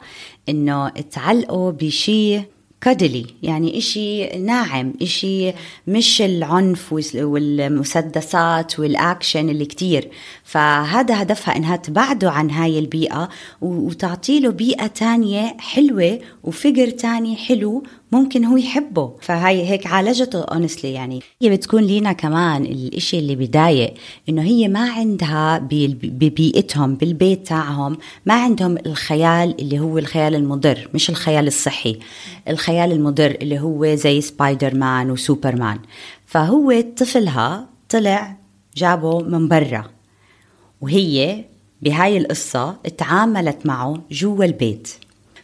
إنه 0.48 0.88
تعلقوا 0.88 1.70
بشيء 1.70 2.42
كدلي 2.80 3.26
يعني 3.42 3.78
إشي 3.78 4.26
ناعم 4.38 4.92
إشي 5.02 5.52
مش 5.86 6.22
العنف 6.22 6.92
والمسدسات 7.14 8.78
والأكشن 8.78 9.48
اللي 9.48 9.64
كتير 9.64 10.08
فهذا 10.44 11.22
هدفها 11.22 11.56
إنها 11.56 11.76
تبعده 11.76 12.30
عن 12.30 12.50
هاي 12.50 12.78
البيئة 12.78 13.28
وتعطي 13.60 14.40
له 14.40 14.50
بيئة 14.50 14.86
تانية 14.86 15.56
حلوة 15.58 16.18
وفكر 16.42 16.90
تاني 16.90 17.36
حلو 17.36 17.82
ممكن 18.14 18.44
هو 18.44 18.56
يحبه. 18.56 19.12
فهي 19.20 19.68
هيك 19.68 19.86
عالجته 19.86 20.42
honestly 20.42 20.92
يعني. 20.92 21.20
هي 21.42 21.50
بتكون 21.50 21.82
لينا 21.82 22.12
كمان 22.12 22.64
الإشي 22.64 23.18
اللي 23.18 23.36
بضايق 23.36 23.94
إنه 24.28 24.42
هي 24.42 24.68
ما 24.68 24.90
عندها 24.90 25.58
ببيئتهم 26.02 26.94
بالبيت 26.94 27.46
تاعهم 27.46 27.98
ما 28.26 28.34
عندهم 28.34 28.78
الخيال 28.86 29.60
اللي 29.60 29.78
هو 29.80 29.98
الخيال 29.98 30.34
المضر 30.34 30.88
مش 30.94 31.10
الخيال 31.10 31.46
الصحي. 31.46 31.98
الخيال 32.48 32.92
المضر 32.92 33.30
اللي 33.42 33.60
هو 33.60 33.94
زي 33.94 34.20
سبايدر 34.20 34.74
مان 34.74 35.10
وسوبرمان. 35.10 35.78
فهو 36.26 36.80
طفلها 36.96 37.68
طلع 37.88 38.36
جابه 38.76 39.20
من 39.20 39.48
برا. 39.48 39.84
وهي 40.80 41.44
بهاي 41.82 42.18
القصة 42.18 42.76
تعاملت 42.98 43.66
معه 43.66 44.02
جوا 44.10 44.44
البيت. 44.44 44.88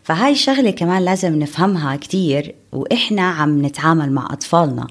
فهاي 0.02 0.34
شغلة 0.34 0.70
كمان 0.70 1.04
لازم 1.04 1.38
نفهمها 1.38 1.96
كتير 1.96 2.54
وإحنا 2.72 3.22
عم 3.22 3.66
نتعامل 3.66 4.12
مع 4.12 4.28
أطفالنا 4.32 4.86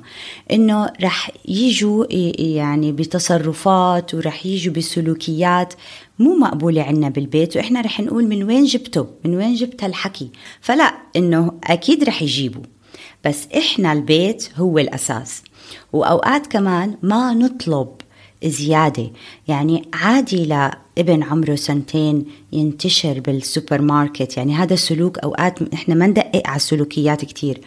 إنه 0.52 0.92
رح 1.04 1.32
يجوا 1.48 2.06
يعني 2.40 2.92
بتصرفات 2.92 4.14
ورح 4.14 4.46
يجوا 4.46 4.74
بسلوكيات 4.74 5.74
مو 6.20 6.36
مقبولة 6.36 6.82
عنا 6.82 7.10
بالبيت 7.10 7.58
وإحنا 7.58 7.82
رح 7.82 8.00
نقول 8.00 8.28
من 8.28 8.44
وين 8.44 8.64
جبته 8.64 9.08
من 9.26 9.36
وين 9.36 9.56
جبت 9.56 9.84
هالحكي؟ 9.84 10.30
فلا 10.62 10.94
إنه 11.16 11.52
أكيد 11.64 12.04
رح 12.04 12.22
يجيبوا 12.22 12.64
بس 13.26 13.48
إحنا 13.58 13.94
البيت 13.94 14.50
هو 14.56 14.80
الأساس 14.80 15.44
وأوقات 15.94 16.48
كمان 16.48 16.98
ما 17.04 17.34
نطلب 17.34 17.88
زيادة 18.44 19.12
يعني 19.48 19.88
عادي 19.94 20.46
لابن 21.00 21.24
عمره 21.24 21.56
سنتين 21.56 22.26
ينتشر 22.52 23.20
بالسوبر 23.20 23.82
ماركت 23.82 24.38
يعني 24.38 24.56
هذا 24.56 24.76
سلوك 24.76 25.20
أوقات 25.20 25.74
إحنا 25.74 25.96
ما 25.96 26.08
ندقق 26.08 26.48
على 26.48 26.56
السلوكيات 26.56 27.26
كتير. 27.26 27.62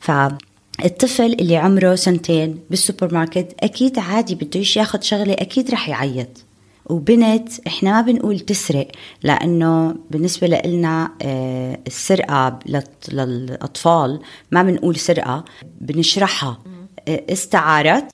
فالطفل 0.00 1.32
اللي 1.32 1.56
عمره 1.56 1.94
سنتين 1.94 2.58
بالسوبر 2.70 3.14
ماركت 3.14 3.54
أكيد 3.60 3.98
عادي 3.98 4.34
بده 4.34 4.60
ياخد 4.76 5.02
شغلة 5.02 5.32
أكيد 5.32 5.70
رح 5.70 5.88
يعيط. 5.88 6.44
وبنت 6.86 7.66
إحنا 7.66 7.90
ما 7.90 8.00
بنقول 8.00 8.40
تسرق 8.40 8.88
لأنه 9.22 9.96
بالنسبة 10.10 10.46
لنا 10.46 11.12
آه، 11.22 11.78
السرقة 11.86 12.58
للأطفال 13.12 14.20
ما 14.52 14.62
بنقول 14.62 14.96
سرقة 14.96 15.44
بنشرحها. 15.80 16.62
آه، 17.08 17.22
استعارت 17.30 18.04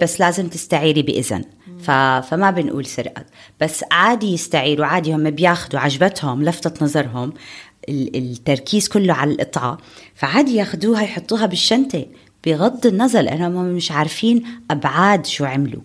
بس 0.00 0.20
لازم 0.20 0.48
تستعيري 0.48 1.02
بإذن. 1.02 1.44
ف... 1.84 1.90
فما 2.30 2.50
بنقول 2.50 2.86
سرقة. 2.86 3.24
بس 3.60 3.84
عادي 3.92 4.26
يستعيروا 4.32 4.86
عادي 4.86 5.14
هم 5.14 5.30
بياخدوا 5.30 5.80
عجبتهم 5.80 6.44
لفتت 6.44 6.82
نظرهم 6.82 7.32
التركيز 7.88 8.88
كله 8.88 9.14
على 9.14 9.32
القطعة. 9.32 9.78
فعادي 10.14 10.54
ياخدوها 10.54 11.02
يحطوها 11.02 11.46
بالشنطة. 11.46 12.06
بغض 12.46 12.86
النظر 12.86 13.20
لأنهم 13.20 13.64
مش 13.64 13.92
عارفين 13.92 14.42
أبعاد 14.70 15.26
شو 15.26 15.44
عملوا. 15.44 15.82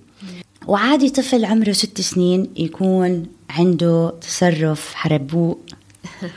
وعادي 0.68 1.10
طفل 1.10 1.46
عمره 1.46 1.72
ست 1.72 2.02
سنين 2.02 2.50
يكون 2.56 3.26
عنده 3.50 4.14
تصرف 4.22 4.94
حربوق. 4.94 5.60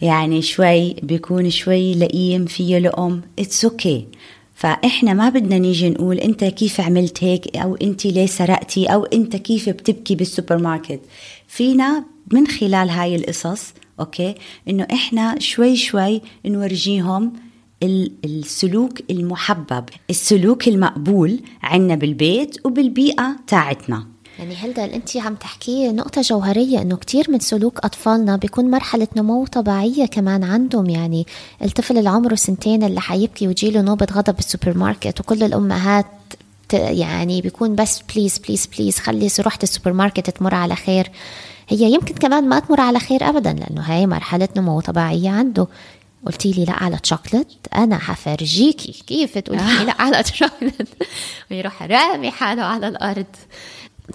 يعني 0.00 0.42
شوي 0.42 0.94
بيكون 0.94 1.50
شوي 1.50 1.94
لئيم 1.94 2.46
فيه 2.46 2.78
لأم 2.78 3.22
it's 3.38 3.64
okay 3.64 4.06
okay. 4.12 4.16
فإحنا 4.56 5.14
ما 5.14 5.28
بدنا 5.28 5.58
نيجي 5.58 5.90
نقول 5.90 6.18
أنت 6.18 6.44
كيف 6.44 6.80
عملت 6.80 7.24
هيك 7.24 7.56
أو 7.56 7.74
أنت 7.74 8.06
ليه 8.06 8.26
سرقتي 8.26 8.86
أو 8.86 9.04
أنت 9.04 9.36
كيف 9.36 9.68
بتبكي 9.68 10.14
بالسوبر 10.14 10.58
ماركت 10.58 11.00
فينا 11.48 12.04
من 12.32 12.46
خلال 12.46 12.90
هاي 12.90 13.16
القصص 13.16 13.74
okay 14.00 14.34
إنه 14.68 14.86
إحنا 14.92 15.38
شوي 15.38 15.76
شوي 15.76 16.22
نورجيهم 16.46 17.32
السلوك 18.24 18.98
المحبب 19.10 19.84
السلوك 20.10 20.68
المقبول 20.68 21.40
عنا 21.62 21.94
بالبيت 21.94 22.66
وبالبيئة 22.66 23.36
تاعتنا. 23.46 24.15
يعني 24.38 24.54
هلدا 24.54 24.84
انت 24.84 25.16
عم 25.16 25.34
تحكي 25.34 25.88
نقطة 25.92 26.20
جوهرية 26.20 26.82
انه 26.82 26.96
كتير 26.96 27.30
من 27.30 27.40
سلوك 27.40 27.78
أطفالنا 27.84 28.36
بيكون 28.36 28.70
مرحلة 28.70 29.08
نمو 29.16 29.46
طبيعية 29.46 30.06
كمان 30.06 30.44
عندهم. 30.44 30.90
يعني 30.90 31.26
الطفل 31.62 31.98
اللي 31.98 32.10
عمره 32.10 32.34
سنتين 32.34 32.82
اللي 32.82 33.00
حيبكي 33.00 33.46
ويجيله 33.46 33.80
نوبة 33.80 34.06
غضب 34.12 34.36
بالسوبر 34.36 34.78
ماركت 34.78 35.20
وكل 35.20 35.42
الأمهات 35.42 36.06
يعني 36.72 37.40
بيكون 37.40 37.74
بس 37.74 38.02
please 38.14 38.38
please 38.38 38.66
please 38.66 38.98
خلي 38.98 39.28
روحة 39.40 39.58
السوبر 39.62 39.92
ماركت 39.92 40.30
تمر 40.30 40.54
على 40.54 40.76
خير. 40.76 41.10
هي 41.68 41.92
يمكن 41.92 42.14
كمان 42.14 42.48
ما 42.48 42.58
تمر 42.58 42.80
على 42.80 42.98
خير 42.98 43.28
ابدا 43.28 43.52
لأنه 43.52 43.82
هاي 43.82 44.06
مرحلة 44.06 44.48
نمو 44.56 44.80
طبيعية 44.80 45.30
عنده. 45.30 45.66
قلتي 46.26 46.52
لي 46.52 46.64
لا 46.64 46.72
على 46.72 46.98
شوكلت 47.02 47.48
أنا 47.74 47.98
حفرجيكي. 47.98 49.02
كيف 49.06 49.38
تقولي 49.38 49.78
لي 49.78 49.84
لا 49.84 49.94
على 49.98 50.24
شوكلت 50.24 50.88
ويروح 51.50 51.82
رامي 51.82 52.30
حاله 52.30 52.62
على 52.62 52.88
الأرض. 52.88 53.26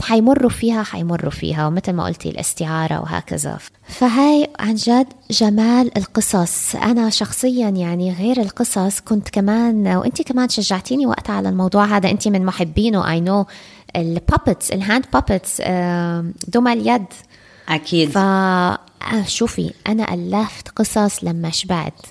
حيمروا 0.01 0.49
فيها 0.49 0.83
حيمروا 0.83 1.31
فيها 1.31 1.67
ومثل 1.67 1.93
ما 1.93 2.05
قلتي 2.05 2.29
الاستعارة 2.29 2.99
وهكذا. 2.99 3.57
فهاي 3.87 4.49
عن 4.59 4.75
جد 4.75 5.07
جمال 5.31 5.97
القصص. 5.97 6.75
أنا 6.75 7.09
شخصيا 7.09 7.69
يعني 7.69 8.13
غير 8.13 8.41
القصص 8.41 8.99
كنت 8.99 9.29
كمان 9.29 9.87
وأنت 9.87 10.21
كمان 10.21 10.49
شجعتيني 10.49 11.05
وقتها 11.05 11.35
على 11.35 11.49
الموضوع 11.49 11.85
هذا. 11.85 12.11
أنت 12.11 12.27
من 12.27 12.45
محبينه 12.45 13.11
I 13.11 13.19
know 13.19 13.45
ال 13.95 14.05
puppets 14.05 14.71
ال 14.71 14.78
hand 14.78 15.05
puppets 15.13 15.61
دمى 16.47 16.73
اليد. 16.73 17.05
أكيد. 17.69 18.09
ف 18.09 18.17
آه، 18.17 19.23
شوفي 19.27 19.73
أنا 19.87 20.13
ألفت 20.13 20.69
قصص 20.69 21.23
لما 21.23 21.49
شبعت. 21.49 22.05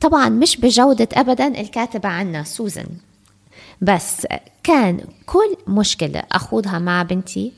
طبعا 0.00 0.28
مش 0.28 0.56
بجودة 0.56 1.08
أبدا 1.12 1.60
الكاتبة 1.60 2.08
عنا 2.08 2.42
سوزن 2.42 2.86
بس 3.80 4.26
كان 4.62 5.00
كل 5.26 5.56
مشكلة 5.68 6.22
أخوضها 6.32 6.78
مع 6.78 7.02
بنتي 7.02 7.52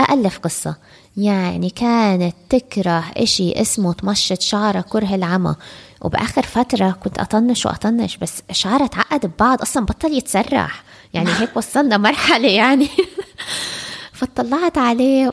أألف 0.00 0.38
قصة. 0.38 0.76
يعني 1.16 1.70
كانت 1.70 2.34
تكره 2.50 3.04
إشي 3.16 3.60
اسمه 3.60 3.92
تمشط 3.92 4.40
شعرها 4.40 4.80
كره 4.80 5.14
العمى. 5.14 5.54
وبآخر 6.00 6.42
فترة 6.42 6.90
كنت 6.90 7.18
أطنش 7.18 7.66
وأطنش 7.66 8.16
بس 8.16 8.42
شعرها 8.52 8.86
تعقد 8.86 9.26
ببعض 9.26 9.62
أصلا 9.62 9.86
بطل 9.86 10.12
يتسرح. 10.12 10.82
يعني 11.14 11.30
هيك 11.30 11.56
وصلنا 11.56 11.96
مرحلة 11.96 12.48
يعني. 12.48 12.88
فطلعت 14.12 14.78
عليه 14.78 15.32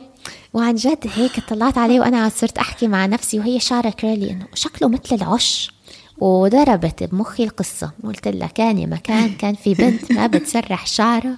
وعن 0.54 0.74
جد 0.74 1.10
هيك 1.14 1.40
طلعت 1.48 1.78
عليه 1.78 2.00
وأنا 2.00 2.28
صرت 2.28 2.58
أحكي 2.58 2.88
مع 2.88 3.06
نفسي 3.06 3.38
وهي 3.38 3.60
شعرها 3.60 3.90
كيرلي 3.90 4.30
إنه 4.30 4.46
شكله 4.54 4.88
مثل 4.88 5.16
العش. 5.16 5.75
وضربت 6.18 7.02
بمخي 7.02 7.44
القصة. 7.44 7.90
قلت 8.04 8.28
لها 8.28 8.46
كان 8.46 8.90
مكان 8.90 9.32
كان 9.32 9.54
في 9.54 9.74
بنت 9.74 10.12
ما 10.12 10.26
بتسرح 10.26 10.86
شعرها 10.86 11.36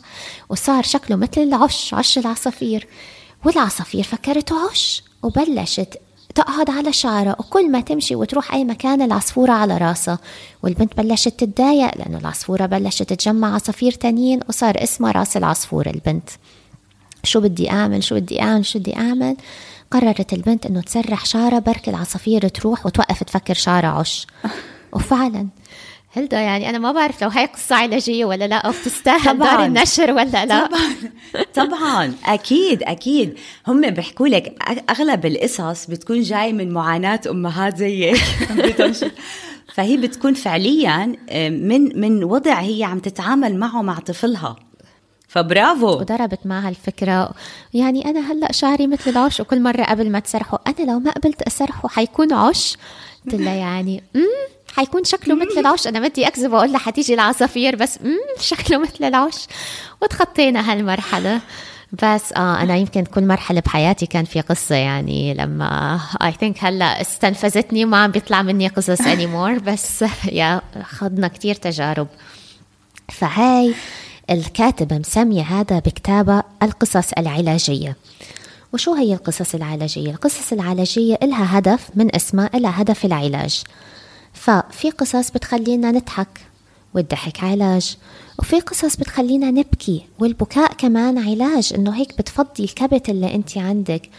وصار 0.48 0.82
شكله 0.82 1.16
مثل 1.16 1.40
العش 1.40 1.94
عش 1.94 2.18
العصافير. 2.18 2.86
والعصافير 3.44 4.02
فكرته 4.02 4.70
عش 4.70 5.02
وبلشت 5.22 6.00
تقعد 6.34 6.70
على 6.70 6.92
شعرها 6.92 7.36
وكل 7.38 7.70
ما 7.70 7.80
تمشي 7.80 8.14
وتروح 8.16 8.54
أي 8.54 8.64
مكان 8.64 9.02
العصفورة 9.02 9.52
على 9.52 9.78
راسها. 9.78 10.18
والبنت 10.62 10.96
بلشت 10.96 11.28
تتضايق 11.28 11.98
لأنه 11.98 12.18
العصفورة 12.18 12.66
بلشت 12.66 13.12
تجمع 13.12 13.54
عصافير 13.54 13.92
تانيين 13.92 14.40
وصار 14.48 14.82
اسمها 14.82 15.12
راس 15.12 15.36
العصفورة 15.36 15.90
البنت. 15.90 16.30
شو 17.24 17.40
بدي 17.40 17.70
أعمل؟ 17.70 18.04
شو 18.04 18.14
بدي 18.14 18.42
أعمل؟ 18.42 18.66
شو 18.66 18.78
بدي 18.78 18.96
أعمل؟ 18.96 19.36
قررت 19.90 20.32
البنت 20.32 20.66
إنه 20.66 20.80
تسرح 20.80 21.26
شعرها 21.26 21.58
برك 21.58 21.88
العصافير 21.88 22.48
تروح 22.48 22.86
وتوقف 22.86 23.22
تفكر 23.22 23.54
شعرها 23.54 23.88
عش. 23.88 24.26
وفعلا. 24.92 25.48
هلدا 26.12 26.40
يعني 26.40 26.70
أنا 26.70 26.78
ما 26.78 26.92
بعرف 26.92 27.22
لو 27.22 27.28
هي 27.28 27.46
قصة 27.46 27.76
علاجيه 27.76 28.24
ولا 28.24 28.46
لا 28.48 28.56
أو 28.56 28.70
بتستاهل 28.70 29.38
دار 29.38 29.64
النشر 29.64 30.12
ولا 30.12 30.44
لا. 30.44 30.66
طبعا. 30.66 30.94
طبعا. 31.66 32.14
أكيد 32.24 32.82
أكيد. 32.82 33.38
هم 33.66 33.90
بيحكوا 33.90 34.28
لك 34.28 34.54
أغلب 34.90 35.26
القصص 35.26 35.86
بتكون 35.86 36.20
جاي 36.22 36.52
من 36.52 36.72
معاناة 36.72 37.20
أمهات 37.30 37.76
زيك. 37.76 38.16
فهي 39.74 39.96
بتكون 39.96 40.34
فعليا 40.34 41.12
آه، 41.28 41.48
من 41.48 42.00
من 42.00 42.24
وضع 42.24 42.60
هي 42.60 42.84
عم 42.84 42.98
تتعامل 42.98 43.58
معه 43.58 43.82
مع 43.82 43.98
طفلها. 43.98 44.56
فبرافو. 45.28 45.86
وضربت 45.86 46.38
معها 46.44 46.68
الفكرة. 46.68 47.30
يعني 47.74 48.04
أنا 48.04 48.32
هلأ 48.32 48.52
شعري 48.52 48.86
مثل 48.86 49.10
العش 49.10 49.40
وكل 49.40 49.62
مرة 49.62 49.82
قبل 49.82 50.10
ما 50.10 50.18
تسرحه 50.18 50.60
أنا 50.66 50.90
لو 50.90 50.98
ما 50.98 51.10
قبلت 51.10 51.42
أسرحه 51.42 51.88
حيكون 51.88 52.32
عش 52.32 52.76
قلت 53.26 53.34
لها 53.40 53.54
يعني 53.54 54.02
أمم 54.16 54.24
حيكون 54.76 55.04
شكله 55.04 55.34
مثل 55.34 55.58
العش 55.60 55.86
أنا 55.86 56.08
بدي 56.08 56.26
أكذب 56.26 56.52
وأقول 56.52 56.72
لها 56.72 56.78
حتيجي 56.78 57.14
العصافير 57.14 57.76
بس 57.76 57.98
أمم 58.04 58.18
شكله 58.40 58.78
مثل 58.78 59.04
العش 59.04 59.46
وتخطينا 60.02 60.72
هالمرحلة. 60.72 61.40
بس 61.92 62.32
آه 62.32 62.62
أنا 62.62 62.76
يمكن 62.76 63.04
كل 63.04 63.26
مرحلة 63.26 63.60
بحياتي 63.60 64.06
كان 64.06 64.24
في 64.24 64.40
قصة 64.40 64.74
يعني 64.74 65.34
لما 65.34 66.00
اي 66.22 66.32
ثينك 66.32 66.64
هلأ 66.64 67.00
استنفذتني 67.00 67.84
ما 67.84 68.02
عم 68.02 68.10
بيطلع 68.10 68.42
مني 68.42 68.68
قصص 68.68 69.00
اني 69.00 69.26
مور 69.26 69.58
بس 69.58 70.04
يا 70.32 70.60
خضنا 70.82 71.28
كتير 71.28 71.54
تجارب. 71.54 72.06
فهاي 73.08 73.74
الكاتبة 74.30 74.98
مسمية 74.98 75.42
هذا 75.42 75.78
بكتابة 75.78 76.42
القصص 76.62 77.12
العلاجية. 77.18 77.96
وشو 78.72 78.94
هي 78.94 79.14
القصص 79.14 79.54
العلاجية؟ 79.54 80.10
القصص 80.10 80.52
العلاجية 80.52 81.18
إلها 81.22 81.58
هدف 81.58 81.90
من 81.94 82.14
اسمها 82.16 82.50
إلها 82.54 82.82
هدف 82.82 83.04
العلاج. 83.04 83.62
ففي 84.32 84.90
قصص 84.90 85.30
بتخلينا 85.30 85.90
نضحك 85.90 86.40
والضحك 86.94 87.44
علاج 87.44 87.96
وفي 88.38 88.60
قصص 88.60 88.96
بتخلينا 88.96 89.50
نبكي 89.50 90.06
والبكاء 90.18 90.72
كمان 90.72 91.18
علاج 91.18 91.72
إنه 91.74 91.96
هيك 91.96 92.18
بتفضي 92.18 92.64
الكبت 92.64 93.08
اللي 93.08 93.34
أنت 93.34 93.58
عندك. 93.58 94.10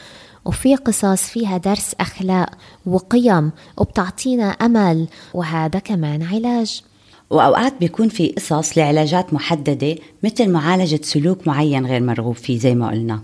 وفي 0.45 0.75
قصص 0.75 1.23
فيها 1.23 1.57
درس 1.57 1.95
أخلاق 1.99 2.49
وقيم 2.85 3.51
وبتعطينا 3.77 4.49
أمل 4.49 5.07
وهذا 5.33 5.79
كمان 5.79 6.23
علاج. 6.23 6.81
وأوقات 7.29 7.73
بيكون 7.79 8.09
في 8.09 8.27
قصص 8.27 8.77
لعلاجات 8.77 9.33
محددة 9.33 9.95
مثل 10.23 10.49
معالجة 10.49 10.99
سلوك 11.03 11.47
معين 11.47 11.85
غير 11.85 12.03
مرغوب 12.03 12.35
فيه 12.35 12.59
زي 12.59 12.75
ما 12.75 12.89
قلنا. 12.89 13.21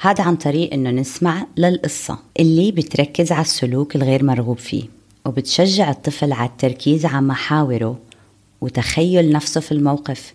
هذا 0.00 0.24
عن 0.24 0.36
طريق 0.36 0.72
إنه 0.72 0.90
نسمع 0.90 1.46
للقصة 1.56 2.18
اللي 2.40 2.72
بتركز 2.72 3.32
على 3.32 3.42
السلوك 3.42 3.96
الغير 3.96 4.24
مرغوب 4.24 4.58
فيه 4.58 4.82
وبتشجع 5.26 5.90
الطفل 5.90 6.32
على 6.32 6.48
التركيز 6.48 7.06
على 7.06 7.26
محاوره 7.26 7.98
وتخيل 8.60 9.32
نفسه 9.32 9.60
في 9.60 9.72
الموقف 9.72 10.34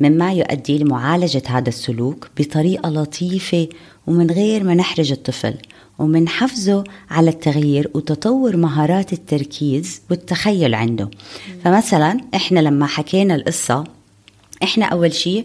مما 0.00 0.32
يؤدي 0.32 0.78
لمعالجة 0.78 1.42
هذا 1.46 1.68
السلوك 1.68 2.28
بطريقة 2.38 2.90
لطيفة 2.90 3.68
ومن 4.06 4.30
غير 4.30 4.64
ما 4.64 4.74
نحرج 4.74 5.12
الطفل 5.12 5.54
ومن 5.98 6.28
حفزه 6.28 6.84
على 7.10 7.30
التغيير 7.30 7.90
وتطور 7.94 8.56
مهارات 8.56 9.12
التركيز 9.12 10.02
والتخيل 10.10 10.74
عنده. 10.74 11.10
فمثلا 11.64 12.20
إحنا 12.34 12.60
لما 12.60 12.86
حكينا 12.86 13.34
القصة 13.34 13.84
إحنا 14.62 14.86
أول 14.86 15.14
شيء 15.14 15.44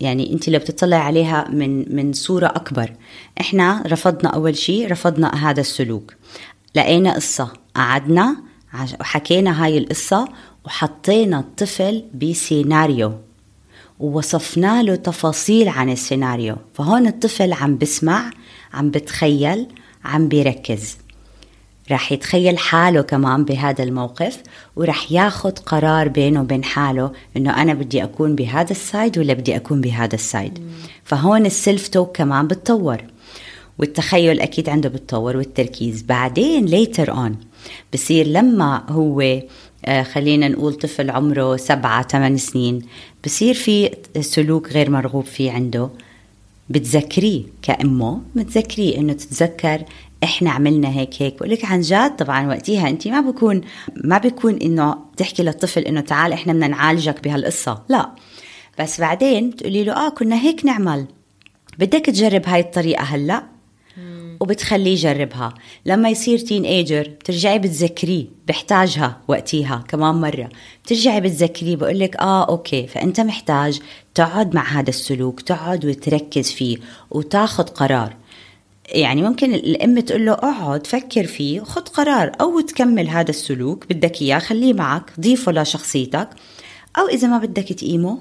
يعني 0.00 0.32
أنت 0.32 0.48
لو 0.48 0.58
بتطلع 0.58 0.96
عليها 0.96 1.48
من 1.48 1.96
من 1.96 2.12
صورة 2.12 2.46
أكبر. 2.46 2.92
إحنا 3.40 3.82
رفضنا 3.86 4.30
أول 4.30 4.56
شيء 4.56 4.90
رفضنا 4.90 5.50
هذا 5.50 5.60
السلوك. 5.60 6.14
لقينا 6.74 7.14
قصة 7.14 7.52
قعدنا 7.74 8.36
وحكينا 9.00 9.64
هاي 9.64 9.78
القصة 9.78 10.28
وحطينا 10.64 11.38
الطفل 11.38 12.04
بسيناريو. 12.14 13.12
ووصفنا 14.00 14.82
له 14.82 14.94
تفاصيل 14.94 15.68
عن 15.68 15.90
السيناريو. 15.90 16.56
فهون 16.74 17.06
الطفل 17.06 17.52
عم 17.52 17.78
بسمع 17.78 18.30
عم 18.74 18.90
بتخيل 18.90 19.66
عم 20.04 20.28
بيركز. 20.28 20.96
رح 21.90 22.12
يتخيل 22.12 22.58
حاله 22.58 23.02
كمان 23.02 23.44
بهذا 23.44 23.84
الموقف 23.84 24.42
ورح 24.76 25.12
ياخد 25.12 25.58
قرار 25.58 26.08
بينه 26.08 26.40
وبين 26.40 26.64
حاله 26.64 27.12
إنه 27.36 27.62
أنا 27.62 27.74
بدي 27.74 28.04
أكون 28.04 28.34
بهذا 28.34 28.70
ال 28.70 28.80
side 28.80 29.18
ولا 29.18 29.34
بدي 29.34 29.56
أكون 29.56 29.80
بهذا 29.80 30.14
ال 30.14 30.21
side. 30.21 30.58
فهون 31.04 31.46
ال 31.46 31.54
self 31.54 31.88
talk 31.88 32.16
كمان 32.16 32.46
بتطور 32.46 32.98
والتخيل 33.78 34.40
أكيد 34.40 34.68
عنده 34.68 34.88
بتطور 34.88 35.36
والتركيز. 35.36 36.02
بعدين 36.02 36.66
later 36.66 37.12
on 37.12 37.36
بصير 37.94 38.26
لما 38.26 38.84
هو 38.88 39.40
آه، 39.84 40.02
خلينا 40.02 40.48
نقول 40.48 40.74
طفل 40.74 41.10
عمره 41.10 41.56
سبعة 41.56 42.08
ثمان 42.08 42.36
سنين 42.36 42.82
بصير 43.24 43.54
في 43.54 43.90
سلوك 44.20 44.68
غير 44.68 44.90
مرغوب 44.90 45.24
فيه 45.24 45.52
عنده. 45.52 45.90
بتذكريه 46.72 47.42
كأمه 47.62 48.20
بتذكريه 48.34 48.98
إنه 48.98 49.12
تتذكر 49.12 49.84
إحنا 50.24 50.50
عملنا 50.50 50.88
هيك 50.88 51.22
هيك. 51.22 51.34
بقول 51.34 51.50
لك 51.50 51.64
عن 51.64 51.80
جد 51.80 52.16
طبعا 52.16 52.48
وقتها 52.48 52.88
انت 52.88 53.08
ما 53.08 53.20
بكون 53.20 53.60
ما 54.04 54.18
بكون 54.18 54.56
إنه 54.56 54.96
تحكي 55.16 55.42
للطفل 55.42 55.80
إنه 55.80 56.00
تعال 56.00 56.32
إحنا 56.32 56.52
بدنا 56.52 56.68
نعالجك 56.68 57.24
بهالقصة. 57.24 57.82
لا. 57.88 58.10
بس 58.78 59.00
بعدين 59.00 59.56
تقولي 59.56 59.84
له 59.84 59.92
آه 59.92 60.08
كنا 60.08 60.40
هيك 60.40 60.64
نعمل. 60.64 61.06
بدك 61.78 62.06
تجرب 62.06 62.42
هاي 62.46 62.60
الطريقة 62.60 63.04
هلأ؟ 63.04 63.42
وبتخليه 64.40 64.92
يجربها. 64.92 65.54
لما 65.86 66.08
يصير 66.08 66.38
تين 66.38 66.64
ايجر 66.64 67.08
بترجعي 67.20 67.58
بتذكريه 67.58 68.24
بحتاجها 68.48 69.20
وقتيها 69.28 69.84
كمان 69.88 70.14
مرة. 70.14 70.48
بترجعي 70.84 71.20
بتذكريه 71.20 71.76
بقول 71.76 71.98
لك 71.98 72.16
آه 72.16 72.48
أوكي 72.48 72.86
فأنت 72.86 73.20
محتاج 73.20 73.80
تقعد 74.14 74.54
مع 74.54 74.80
هذا 74.80 74.90
السلوك 74.90 75.40
تقعد 75.40 75.84
وتركز 75.84 76.50
فيه 76.52 76.76
وتاخذ 77.10 77.64
قرار. 77.64 78.16
يعني 78.88 79.22
ممكن 79.22 79.54
الأم 79.54 80.00
تقول 80.00 80.26
له 80.26 80.32
اقعد 80.32 80.86
فكر 80.86 81.26
فيه 81.26 81.60
وخذ 81.60 81.82
قرار 81.82 82.32
أو 82.40 82.60
تكمل 82.60 83.08
هذا 83.08 83.30
السلوك 83.30 83.86
بدك 83.90 84.22
إياه 84.22 84.38
خليه 84.38 84.72
معك 84.72 85.20
ضيفه 85.20 85.52
لشخصيتك. 85.52 86.28
أو 86.98 87.08
إذا 87.08 87.28
ما 87.28 87.38
بدك 87.38 87.72
تقيمه 87.72 88.18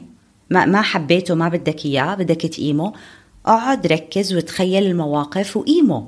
ما 0.49 0.65
ما 0.65 0.81
حبيته 0.81 1.35
ما 1.35 1.49
بدك 1.49 1.85
إياه 1.85 2.15
بدك 2.15 2.41
تقيمه 2.41 2.93
أقعد 3.45 3.87
ركز 3.87 4.33
وتخيل 4.33 4.85
المواقف 4.85 5.57
وقيمه 5.57 6.07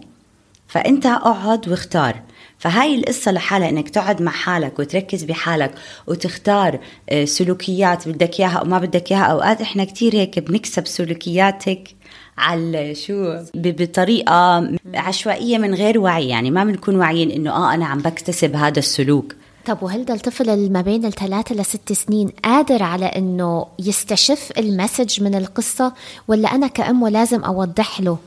فأنت 0.67 1.05
أقعد 1.05 1.69
واختار. 1.69 2.21
فهاي 2.57 2.95
القصة 2.95 3.31
لحالها 3.31 3.69
إنك 3.69 3.89
تقعد 3.89 4.21
مع 4.21 4.31
حالك 4.31 4.79
وتركز 4.79 5.23
بحالك 5.23 5.71
وتختار 6.07 6.79
آه، 7.09 7.25
سلوكيات 7.25 8.07
بدك 8.07 8.39
إياها 8.39 8.57
أو 8.57 8.65
ما 8.65 8.79
بدك 8.79 9.11
إياها. 9.11 9.23
أوقات 9.23 9.61
إحنا 9.61 9.83
كتير 9.83 10.15
هيك 10.15 10.39
بنكسب 10.39 10.87
سلوكيات 10.87 11.69
هيك 11.69 11.95
على 12.37 12.95
شو؟ 12.95 13.37
بطريقة 13.53 14.69
عشوائية 14.93 15.57
من 15.57 15.73
غير 15.73 15.99
وعي. 15.99 16.27
يعني 16.29 16.51
ما 16.51 16.63
بنكون 16.63 16.95
واعيين 16.95 17.31
إنه 17.31 17.51
آه 17.51 17.73
أنا 17.73 17.85
عم 17.85 17.97
بكتسب 17.97 18.55
هذا 18.55 18.79
السلوك. 18.79 19.35
طب 19.65 19.83
وهل 19.83 20.11
الطفل 20.11 20.49
اللي 20.49 20.69
ما 20.69 20.81
بين 20.81 21.05
الثلاثة 21.05 21.55
لست 21.55 21.93
سنين 21.93 22.29
قادر 22.43 22.83
على 22.83 23.05
إنه 23.05 23.67
يستشف 23.79 24.51
المسج 24.57 25.23
من 25.23 25.35
القصة 25.35 25.93
ولا 26.27 26.55
أنا 26.55 26.67
كأم 26.67 27.07
لازم 27.07 27.43
أوضح 27.43 28.01
له؟ 28.01 28.17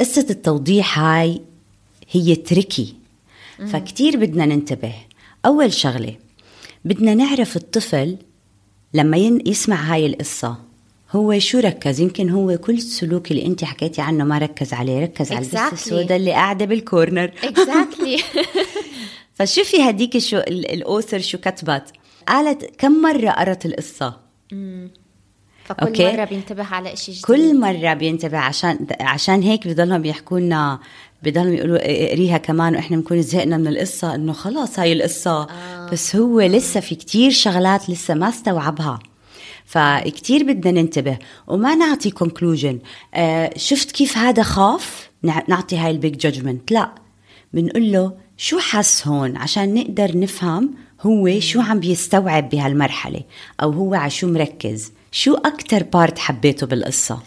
قصة 0.00 0.26
التوضيح 0.30 0.98
هاي 0.98 1.40
هي 2.10 2.36
تركي 2.36 2.94
فكتير 3.72 4.16
بدنا 4.16 4.46
ننتبه. 4.46 4.94
أول 5.46 5.72
شغلة 5.72 6.14
بدنا 6.84 7.14
نعرف 7.14 7.56
الطفل 7.56 8.16
لما 8.94 9.16
يسمع 9.46 9.76
هاي 9.76 10.06
القصة 10.06 10.56
هو 11.12 11.38
شو 11.38 11.58
ركز؟ 11.58 12.00
يمكن 12.00 12.30
هو 12.30 12.58
كل 12.58 12.74
السلوك 12.74 13.30
اللي 13.30 13.46
أنت 13.46 13.64
حكيتي 13.64 14.00
عنه 14.00 14.24
ما 14.24 14.38
ركز 14.38 14.72
عليه 14.72 15.00
ركز 15.00 15.28
exactly. 15.28 15.32
على 15.32 15.44
البس 15.46 15.72
السوداء 15.72 16.16
اللي 16.16 16.32
قاعدة 16.32 16.64
بالكورنر 16.64 17.32
اكزاكتلي 17.44 18.18
فشوفي 19.40 19.82
هديك 19.82 20.18
شو 20.18 20.36
ال 20.38 20.50
author 20.50 21.20
شو 21.20 21.38
كتبت. 21.38 21.92
قالت 22.28 22.70
كم 22.78 23.02
مرة 23.02 23.30
قرت 23.30 23.66
القصة؟ 23.66 24.20
فكل 25.64 25.86
okay. 25.86 26.12
مرة 26.12 26.24
بينتبه 26.24 26.64
على 26.64 26.96
شيء 26.96 27.14
جديد. 27.14 27.26
كل 27.26 27.60
مرة 27.60 27.94
بينتبه 27.94 28.38
عشان 28.38 28.86
عشان 29.00 29.42
هيك 29.42 29.68
بضلهم 29.68 30.02
بيحكوا 30.02 30.40
لنا 30.40 30.80
بضلهم 31.22 31.54
يقولوا 31.54 31.78
اقريها 32.08 32.38
كمان 32.38 32.74
وإحنا 32.74 32.96
بنكون 32.96 33.22
زهقنا 33.22 33.56
من 33.56 33.68
القصة 33.68 34.14
إنه 34.14 34.32
خلاص 34.32 34.78
هاي 34.78 34.92
القصة. 34.92 35.42
آه. 35.42 35.90
بس 35.92 36.16
هو 36.16 36.40
لسه 36.40 36.80
في 36.80 36.94
كتير 36.94 37.30
شغلات 37.30 37.90
لسه 37.90 38.14
ما 38.14 38.28
استوعبها. 38.28 38.98
فكتير 39.64 40.42
بدنا 40.44 40.82
ننتبه. 40.82 41.18
وما 41.46 41.74
نعطي 41.74 42.10
conclusion 42.10 42.78
آه 43.14 43.50
شفت 43.56 43.90
كيف 43.90 44.18
هذا 44.18 44.42
خاف؟ 44.42 45.10
نعطي 45.22 45.76
هاي 45.76 45.90
ال 45.90 45.96
big 45.96 46.16
judgement 46.16 46.72
لا. 46.72 46.94
بنقول 47.52 47.92
له 47.92 48.12
شو 48.42 48.58
حس 48.58 49.08
هون 49.08 49.36
عشان 49.36 49.74
نقدر 49.74 50.18
نفهم 50.18 50.74
هو 51.00 51.40
شو 51.40 51.60
عم 51.60 51.80
بيستوعب 51.80 52.48
بهالمرحلة 52.48 53.22
أو 53.62 53.70
هو 53.70 53.94
على 53.94 54.10
شو 54.10 54.26
مركز؟ 54.26 54.92
شو 55.12 55.34
أكتر 55.34 55.82
part 55.82 56.18
حبيته 56.18 56.66
بالقصة؟ 56.66 57.18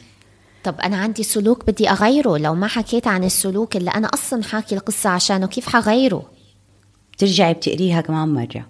طب 0.64 0.76
أنا 0.80 0.98
عندي 0.98 1.24
سلوك 1.24 1.68
بدي 1.68 1.90
أغيره. 1.90 2.38
لو 2.38 2.56
ما 2.56 2.68
حكيت 2.68 3.08
عن 3.08 3.24
السلوك 3.24 3.76
اللي 3.76 3.92
أنا 3.92 4.08
أصلا 4.08 4.44
حاكي 4.44 4.76
القصة 4.76 5.10
عشانه 5.10 5.48
كيف 5.48 5.70
حغيره؟ 5.70 6.32
بترجعي 7.14 7.54
بتقريها 7.54 8.02
كمان 8.02 8.28
مرة. 8.30 8.68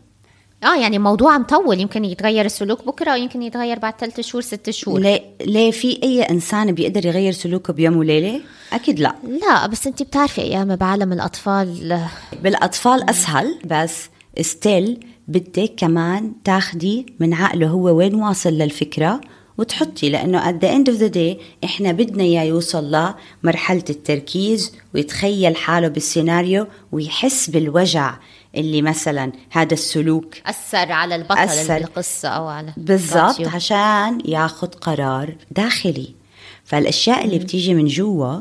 آه 0.64 0.76
يعني 0.76 1.00
موضوع 1.00 1.38
مطول 1.38 1.80
يمكن 1.80 2.06
يتغير 2.06 2.46
السلوك 2.46 2.86
بكرة 2.86 3.12
ويمكن 3.12 3.42
يتغير 3.42 3.80
بعد 3.80 3.94
ثلاث 4.00 4.20
شهور 4.20 4.42
ست 4.42 4.70
شهور. 4.70 5.00
ليه 5.00 5.22
ليه 5.42 5.72
في 5.72 6.00
أي 6.04 6.22
إنسان 6.22 6.72
بيقدر 6.72 7.06
يغير 7.06 7.32
سلوكه 7.32 7.74
بيوم 7.74 7.98
وليلة؟ 7.98 8.42
أكيد 8.74 9.00
لا. 9.00 9.16
لا 9.42 9.68
بس 9.68 9.88
أنت 9.88 10.04
بتعرفي 10.04 10.42
أيام 10.42 10.76
بعالم 10.76 11.14
الأطفال 11.14 12.00
بالأطفال 12.44 13.10
أسهل 13.10 13.60
بس 13.66 14.10
ستيل 14.42 15.06
بدك 15.28 15.72
كمان 15.78 16.34
تاخدي 16.44 17.06
من 17.20 17.34
عقله 17.34 17.68
هو 17.68 17.84
وين 17.98 18.16
واصل 18.16 18.50
للفكرة 18.54 19.22
وتحطي 19.58 20.10
لأنه 20.10 20.52
at 20.52 20.56
the 20.64 20.68
end 20.68 20.94
of 20.94 21.00
the 21.00 21.14
day 21.16 21.42
إحنا 21.64 21.92
بدنا 21.92 22.24
إياه 22.24 22.44
يوصل 22.44 23.14
لمرحلة 23.44 23.84
التركيز 23.90 24.76
ويتخيل 24.96 25.56
حاله 25.56 25.88
بالسيناريو 25.88 26.68
ويحس 26.92 27.50
بالوجع. 27.50 28.16
اللي 28.56 28.82
مثلا 28.82 29.32
هذا 29.52 29.74
السلوك 29.74 30.36
أثر 30.46 30.92
على 30.92 31.16
البطل 31.16 31.38
أثر. 31.38 31.80
بالقصة 31.80 32.30
أو 32.30 32.48
على 32.48 32.74
بالضبط. 32.78 33.48
عشان 33.48 34.22
ياخذ 34.26 34.68
قرار 34.68 35.36
داخلي. 35.52 36.16
فالأشياء 36.64 37.26
اللي 37.26 37.40
بتيجي 37.40 37.74
من 37.74 37.86
جوا 37.86 38.40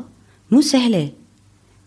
مو 0.51 0.61
سهلة. 0.61 1.09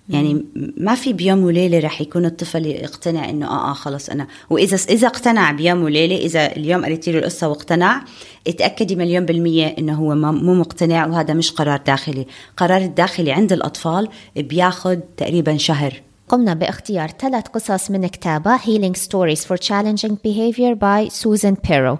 يعني 0.09 0.45
ما 0.77 0.95
في 0.95 1.13
بيوم 1.13 1.45
وليلة 1.45 1.79
رح 1.79 2.01
يكون 2.01 2.25
الطفل 2.25 2.67
يقتنع 2.67 3.31
إنه 3.31 3.47
آه 3.47 3.71
آه 3.71 3.73
خلص 3.73 4.09
أنا. 4.09 4.27
وإذا 4.51 4.77
إذا 4.89 5.07
اقتنع 5.07 5.53
بيوم 5.53 5.83
وليلة 5.83 6.17
إذا 6.17 6.57
اليوم 6.57 6.85
قريتي 6.85 7.13
له 7.13 7.19
القصة 7.19 7.49
واقتنع 7.49 8.05
اتأكدي 8.47 8.97
مليون 8.97 9.25
بالمية 9.27 9.67
إنه 9.79 9.95
هو 9.95 10.15
مو 10.15 10.55
مقتنع 10.55 11.07
وهذا 11.07 11.35
مش 11.35 11.51
قرار 11.51 11.81
داخلي. 11.87 12.27
قرار 12.57 12.81
الداخلي 12.81 13.33
عند 13.33 13.53
الأطفال 13.53 14.09
بياخذ 14.37 14.97
تقريبا 15.17 15.57
شهر. 15.57 16.03
قمنا 16.29 16.55
باختيار 16.55 17.09
ثلاث 17.09 17.47
قصص 17.49 17.91
من 17.91 18.07
كتابة 18.07 18.59
Healing 18.59 18.97
Stories 18.97 19.41
for 19.41 19.57
Challenging 19.57 20.17
Behavior 20.27 20.75
by 20.75 21.13
Susan 21.13 21.55
Perro 21.69 21.99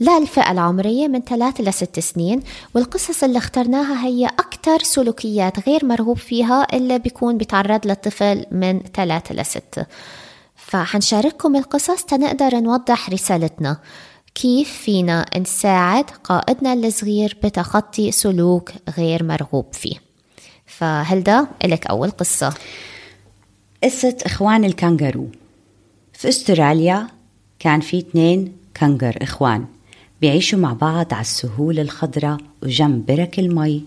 للفئة 0.00 0.50
العمرية 0.52 1.08
من 1.08 1.20
ثلاث 1.20 1.60
إلى 1.60 1.72
ست 1.72 2.00
سنين 2.00 2.42
والقصص 2.74 3.24
اللي 3.24 3.38
اخترناها 3.38 4.06
هي 4.06 4.26
أكثر 4.26 4.78
سلوكيات 4.82 5.68
غير 5.68 5.84
مرغوب 5.84 6.18
فيها 6.18 6.66
اللي 6.72 6.98
بيكون 6.98 7.38
بيتعرض 7.38 7.86
للطفل 7.86 8.46
من 8.50 8.80
ثلاث 8.94 9.30
إلى 9.30 9.44
ست. 9.44 9.86
فحنشارككم 10.56 11.56
القصص 11.56 12.04
تنقدر 12.04 12.60
نوضح 12.60 13.10
رسالتنا. 13.10 13.76
كيف 14.34 14.72
فينا 14.72 15.26
نساعد 15.38 16.04
قائدنا 16.24 16.72
الصغير 16.72 17.38
بتخطي 17.44 18.12
سلوك 18.12 18.70
غير 18.98 19.24
مرغوب 19.24 19.66
فيه؟ 19.72 19.96
فهلدا 20.66 21.46
إلك 21.64 21.86
أول 21.86 22.10
قصة. 22.10 22.54
قصة 23.84 24.16
إخوان 24.22 24.64
الكانجارو 24.64 25.28
في 26.12 26.28
أستراليا 26.28 27.06
كان 27.58 27.80
في 27.80 27.98
اتنين 27.98 28.52
كانجر 28.74 29.18
إخوان 29.22 29.64
بيعيشوا 30.20 30.58
مع 30.58 30.72
بعض 30.72 31.14
على 31.14 31.20
السهول 31.20 31.78
الخضراء 31.78 32.38
وجنب 32.62 33.06
برك 33.06 33.38
المي. 33.38 33.84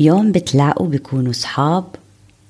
يوم 0.00 0.32
بتلاقوا 0.32 0.86
بيكونوا 0.86 1.32
صحاب 1.32 1.84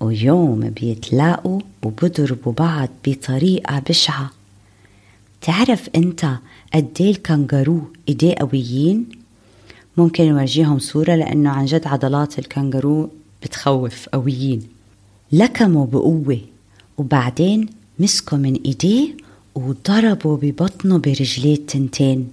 ويوم 0.01 0.61
بيتلاقوا 0.71 1.61
وبضربوا 1.83 2.53
بعض 2.53 2.89
بطريقة 3.07 3.79
بشعة. 3.79 4.31
تعرف 5.41 5.91
أنت 5.97 6.31
قديه 6.75 7.11
الكانجارو 7.11 7.83
إيديه 8.09 8.35
قويين؟ 8.35 9.09
ممكن 9.97 10.29
نورجيهم 10.33 10.79
صورة 10.79 11.15
لأنه 11.15 11.51
عن 11.51 11.65
جد 11.65 11.87
عضلات 11.87 12.39
الكانجارو 12.39 13.11
بتخوف 13.43 14.09
قويين. 14.09 14.78
لكموا 15.33 15.87
بقوة 15.87 16.41
وبعدين 16.99 17.67
مسكوا 17.99 18.39
من 18.39 18.55
إيديه 18.65 19.09
وضربوا 19.55 20.37
ببطنه 20.37 20.99
برجليه 20.99 21.55
التنتين. 21.55 22.29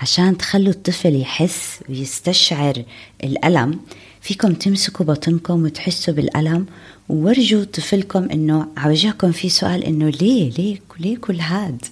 عشان 0.00 0.38
تخلوا 0.38 0.72
الطفل 0.72 1.20
يحس 1.20 1.80
ويستشعر 1.88 2.82
الألم 3.24 3.78
فيكم 4.20 4.54
تمسكوا 4.54 5.06
بطنكم 5.06 5.64
وتحسوا 5.64 6.14
بالألم. 6.14 6.66
وورجوا 7.08 7.64
طفلكم 7.64 8.28
إنه 8.30 8.66
عوجهكم 8.76 9.32
في 9.32 9.48
سؤال 9.48 9.84
إنه 9.84 10.08
ليه 10.08 10.50
ليه 10.50 10.80
ليه 11.00 11.16
كل 11.16 11.40
هاد؟ 11.40 11.84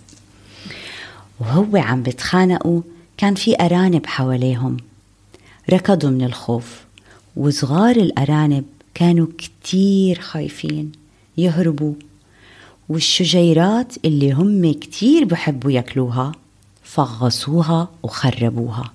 وهو 1.41 1.77
عم 1.77 2.03
بتخانقوا 2.03 2.83
كان 3.17 3.35
في 3.35 3.61
أرانب 3.61 4.07
حواليهم. 4.07 4.77
ركضوا 5.73 6.11
من 6.11 6.25
الخوف. 6.25 6.85
وصغار 7.37 7.97
الأرانب 7.97 8.65
كانوا 8.99 9.27
كتير 9.39 10.21
خايفين 10.21 10.93
يهربوا. 11.37 11.95
والشجيرات 12.89 13.95
اللي 14.05 14.33
هم 14.33 14.73
كتير 14.73 15.25
بحبوا 15.25 15.71
ياكلوها 15.71 16.33
فغصوها 16.83 17.89
وخربوها. 18.03 18.93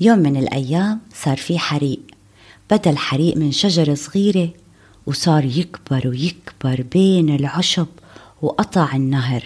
يوم 0.00 0.18
من 0.18 0.36
الأيام 0.36 1.00
صار 1.14 1.36
في 1.36 1.58
حريق. 1.58 2.00
بدأ 2.70 2.90
الحريق 2.90 3.36
من 3.36 3.52
شجرة 3.52 3.94
صغيرة 3.94 4.50
وصار 5.06 5.44
يكبر 5.44 6.08
ويكبر 6.08 6.84
بين 6.92 7.34
العشب 7.34 7.86
وقطع 8.42 8.96
النهر. 8.96 9.44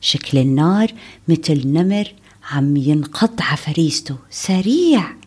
شكل 0.00 0.38
النار 0.38 0.92
مثل 1.28 1.68
نمر 1.68 2.12
عم 2.50 2.76
ينقض 2.76 3.40
على 3.40 3.56
فريسته 3.56 4.16
سريع. 4.30 5.21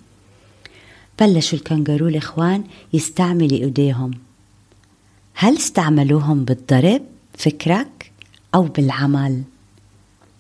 بلشوا 1.20 1.58
الكنغارو 1.58 2.08
الإخوان 2.08 2.64
يستعملوا 2.94 3.60
إيديهم. 3.60 4.12
هل 5.34 5.58
استعملوهم 5.58 6.46
بالضرب 6.46 7.02
فكرك 7.38 8.12
أو 8.56 8.64
بالعمل؟ 8.64 9.42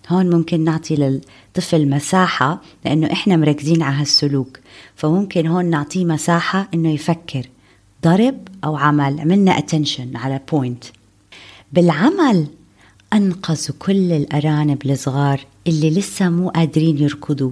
هون 0.10 0.30
ممكن 0.30 0.64
نعطي 0.64 0.96
للطفل 0.96 1.90
مساحة 1.90 2.62
لأنه 2.86 3.12
إحنا 3.12 3.38
مركزين 3.38 3.82
على 3.82 3.96
هالسلوك. 3.96 4.60
فممكن 4.96 5.48
هون 5.48 5.66
نعطيه 5.66 6.06
مساحة 6.06 6.70
إنه 6.74 6.90
يفكر. 6.92 7.50
ضرب 8.04 8.48
أو 8.64 8.76
عمل 8.76 9.20
عملنا 9.20 9.58
attention 9.58 10.16
على 10.16 10.42
point. 10.52 10.86
بالعمل 11.74 12.48
أنقذوا 13.14 13.76
كل 13.80 14.12
الأرانب 14.12 14.86
الصغار 14.86 15.46
اللي 15.68 15.90
لسه 15.90 16.30
مو 16.30 16.50
قادرين 16.50 16.98
يركضوا. 16.98 17.52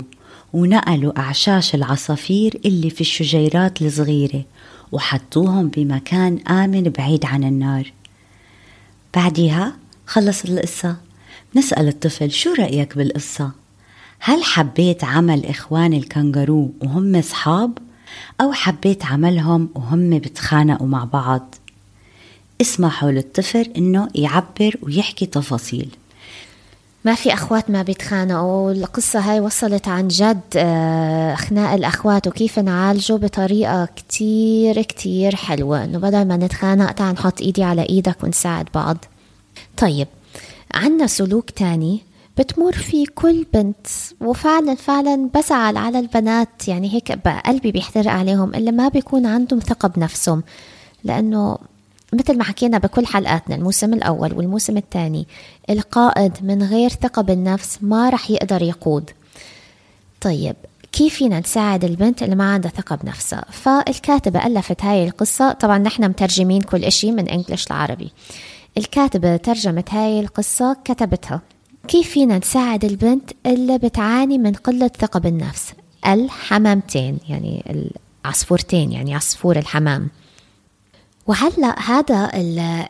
ونقلوا 0.53 1.19
أعشاش 1.19 1.75
العصافير 1.75 2.59
اللي 2.65 2.89
في 2.89 3.01
الشجيرات 3.01 3.81
الصغيرة 3.81 4.43
وحطوهم 4.91 5.67
بمكان 5.67 6.39
آمن 6.47 6.83
بعيد 6.83 7.25
عن 7.25 7.43
النار 7.43 7.91
بعدها 9.15 9.75
خلصت 10.07 10.45
القصة 10.45 10.97
نسأل 11.55 11.87
الطفل 11.87 12.31
شو 12.31 12.53
رأيك 12.53 12.97
بالقصة؟ 12.97 13.51
هل 14.19 14.43
حبيت 14.43 15.03
عمل 15.03 15.45
إخوان 15.45 15.93
الكنغارو 15.93 16.71
وهم 16.83 17.21
صحاب؟ 17.21 17.77
أو 18.41 18.53
حبيت 18.53 19.05
عملهم 19.05 19.69
وهم 19.75 20.17
بتخانقوا 20.19 20.87
مع 20.87 21.03
بعض؟ 21.03 21.55
اسمحوا 22.61 23.11
للطفل 23.11 23.71
إنه 23.77 24.09
يعبر 24.15 24.75
ويحكي 24.81 25.25
تفاصيل 25.25 25.89
ما 27.05 27.15
في 27.15 27.33
أخوات 27.33 27.69
ما 27.69 27.83
بيتخانقوا 27.83 28.71
القصة 28.71 29.19
هاي 29.19 29.39
وصلت 29.39 29.87
عن 29.87 30.07
جد 30.07 30.41
آه، 30.55 31.35
خناق 31.35 31.73
الأخوات 31.73 32.27
وكيف 32.27 32.59
نعالجه 32.59 33.13
بطريقة 33.13 33.85
كتير 33.85 34.81
كتير 34.81 35.35
حلوة 35.35 35.83
إنه 35.83 35.97
بدل 35.97 36.25
ما 36.27 36.37
نتخانق 36.37 36.91
تعال 36.91 37.13
نحط 37.13 37.41
إيدي 37.41 37.63
على 37.63 37.81
إيدك 37.89 38.23
ونساعد 38.23 38.67
بعض. 38.75 38.97
طيب 39.77 40.07
عنا 40.73 41.07
سلوك 41.07 41.49
تاني 41.49 42.01
بتمر 42.37 42.71
فيه 42.71 43.05
كل 43.15 43.45
بنت 43.53 43.87
وفعلا 44.21 44.75
فعلا 44.75 45.29
بزعل 45.35 45.77
على 45.77 45.99
البنات 45.99 46.67
يعني 46.67 46.93
هيك 46.93 47.11
قلبي 47.45 47.71
بيحترق 47.71 48.11
عليهم 48.11 48.55
اللي 48.55 48.71
ما 48.71 48.87
بيكون 48.87 49.25
عندهم 49.25 49.59
ثقة 49.59 49.87
بنفسهم 49.87 50.43
لأنه 51.03 51.57
مثل 52.13 52.37
ما 52.37 52.43
حكينا 52.43 52.77
بكل 52.77 53.05
حلقاتنا 53.05 53.55
الموسم 53.55 53.93
الأول 53.93 54.33
والموسم 54.33 54.77
الثاني 54.77 55.27
القائد 55.69 56.33
من 56.41 56.63
غير 56.63 56.89
ثقة 56.89 57.21
بالنفس 57.21 57.79
ما 57.81 58.09
رح 58.09 58.31
يقدر 58.31 58.61
يقود. 58.61 59.09
طيب 60.21 60.55
كيف 60.91 61.15
فينا 61.15 61.39
نساعد 61.39 61.85
البنت 61.85 62.23
اللي 62.23 62.35
ما 62.35 62.53
عندها 62.53 62.71
ثقة 62.71 62.95
بنفسها؟ 62.95 63.45
فالكاتبة 63.51 64.45
ألفت 64.45 64.83
هاي 64.83 65.07
القصة. 65.07 65.51
طبعا 65.51 65.77
نحن 65.77 66.03
مترجمين 66.09 66.61
كل 66.61 66.83
إشي 66.83 67.11
من 67.11 67.27
إنجلش 67.27 67.69
لعربي. 67.69 68.11
الكاتبة 68.77 69.37
ترجمت 69.37 69.93
هاي 69.93 70.19
القصة 70.19 70.77
كتبتها. 70.85 71.41
كيف 71.87 72.09
فينا 72.09 72.37
نساعد 72.37 72.85
البنت 72.85 73.31
اللي 73.45 73.77
بتعاني 73.77 74.37
من 74.37 74.53
قلة 74.53 74.91
ثقة 74.99 75.19
بالنفس؟ 75.19 75.73
الحمامتين 76.07 77.17
يعني 77.29 77.85
العصفورتين 78.25 78.91
يعني 78.91 79.15
عصفور 79.15 79.57
الحمام. 79.57 80.09
وهلا 81.27 81.79
هذا 81.79 82.31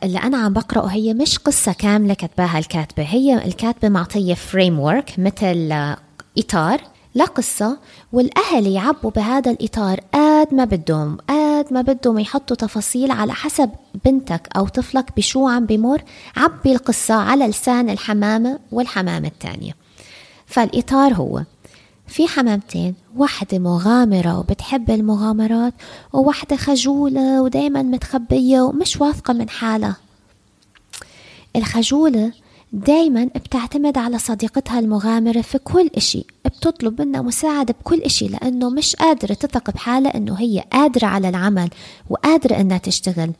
اللي 0.02 0.18
أنا 0.18 0.36
عم 0.38 0.52
بقرأه 0.52 0.86
هي 0.86 1.14
مش 1.14 1.38
قصة 1.38 1.72
كاملة 1.72 2.14
كتباها 2.14 2.58
الكاتبة. 2.58 3.02
هي 3.02 3.44
الكاتبة 3.44 3.88
معطية 3.88 4.34
فريم 4.34 4.80
ورك 4.80 5.14
مثل 5.18 5.72
إطار 6.38 6.80
لقصة 7.14 7.78
والأهل 8.12 8.66
يعبوا 8.66 9.10
بهذا 9.10 9.50
الإطار 9.50 10.00
قد 10.14 10.54
ما 10.54 10.64
بدهم 10.64 11.16
قد 11.28 11.66
ما 11.70 11.82
بدهم 11.82 12.18
يحطوا 12.18 12.56
تفاصيل 12.56 13.10
على 13.10 13.32
حسب 13.32 13.70
بنتك 14.04 14.48
أو 14.56 14.68
طفلك 14.68 15.16
بشو 15.16 15.48
عم 15.48 15.66
بمر. 15.66 16.02
عبي 16.36 16.72
القصة 16.72 17.14
على 17.14 17.46
لسان 17.46 17.90
الحمامة 17.90 18.58
والحمامة 18.72 19.28
الثانية 19.28 19.72
فالإطار 20.46 21.14
هو 21.14 21.42
في 22.06 22.28
حمامتين 22.28 22.94
واحدة 23.16 23.58
مغامرة 23.58 24.38
وبتحب 24.38 24.90
المغامرات 24.90 25.74
وواحدة 26.12 26.56
خجولة 26.56 27.42
ودايما 27.42 27.82
متخبية 27.82 28.60
ومش 28.60 29.00
واثقة 29.00 29.32
من 29.34 29.48
حالها. 29.48 29.96
الخجولة 31.56 32.32
دايما 32.72 33.24
بتعتمد 33.24 33.98
على 33.98 34.18
صديقتها 34.18 34.78
المغامرة 34.78 35.40
في 35.40 35.58
كل 35.58 35.90
إشي 35.96 36.24
بتطلب 36.44 37.00
منها 37.02 37.22
مساعدة 37.22 37.74
بكل 37.80 38.00
إشي 38.02 38.28
لأنه 38.28 38.70
مش 38.70 38.96
قادرة 38.96 39.34
تثق 39.34 39.70
بحالها 39.70 40.16
أنه 40.16 40.34
هي 40.34 40.64
قادرة 40.72 41.06
على 41.06 41.28
العمل 41.28 41.70
وقادرة 42.10 42.60
أنها 42.60 42.78
تشتغل. 42.78 43.30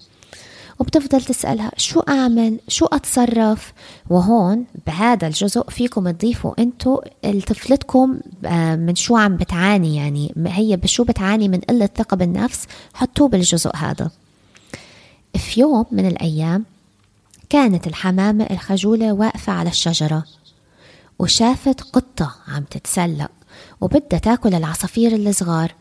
وبتفضل 0.79 1.23
تسألها 1.23 1.71
شو 1.77 2.01
أعمل؟ 2.01 2.61
شو 2.69 2.87
أتصرف؟ 2.87 3.73
وهون 4.11 4.65
بهذا 4.87 5.27
الجزء 5.27 5.71
فيكم 5.71 6.11
تضيفوا 6.11 6.53
أنتوا 6.59 7.01
طفلتكم 7.25 8.21
آه، 8.45 8.77
من 8.77 8.95
شو 8.95 9.17
عم 9.17 9.37
بتعاني 9.37 9.97
يعني 9.97 10.35
هي 10.47 10.77
بشو 10.77 11.05
بتعاني 11.05 11.49
من 11.49 11.61
قلة 11.61 11.89
ثقة 11.97 12.17
بالنفس؟ 12.17 12.67
حطوه 12.95 13.29
بالجزء 13.29 13.77
هذا. 13.77 14.11
في 15.37 15.61
يوم 15.61 15.87
من 15.91 16.07
الأيام 16.07 16.65
كانت 17.51 17.87
الحمامة 17.87 18.47
الخجولة 18.51 19.13
واقفة 19.13 19.53
على 19.53 19.71
الشجرة 19.71 20.25
وشافت 21.19 21.81
قطة 21.81 22.35
عم 22.49 22.63
تتسلق 22.63 23.31
وبدها 23.81 24.19
تاكل 24.19 24.55
العصافير 24.55 25.17
الصغار. 25.17 25.73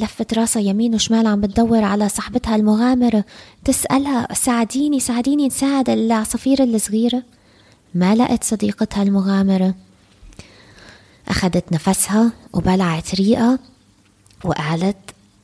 لفت 0.00 0.34
راسها 0.34 0.62
يمين 0.62 0.94
وشمال 0.94 1.26
عم 1.26 1.40
بتدور 1.40 1.84
على 1.84 2.08
صاحبتها 2.08 2.56
المغامرة 2.56 3.24
تسألها 3.64 4.34
ساعديني 4.34 5.00
ساعديني 5.00 5.46
نساعد 5.46 5.90
العصافير 5.90 6.62
الصغيرة. 6.62 7.22
ما 7.94 8.14
لقت 8.14 8.44
صديقتها 8.44 9.02
المغامرة. 9.02 9.74
أخذت 11.28 11.72
نفسها 11.72 12.32
وبلعت 12.52 13.14
ريقة 13.14 13.58
وقالت 14.44 14.96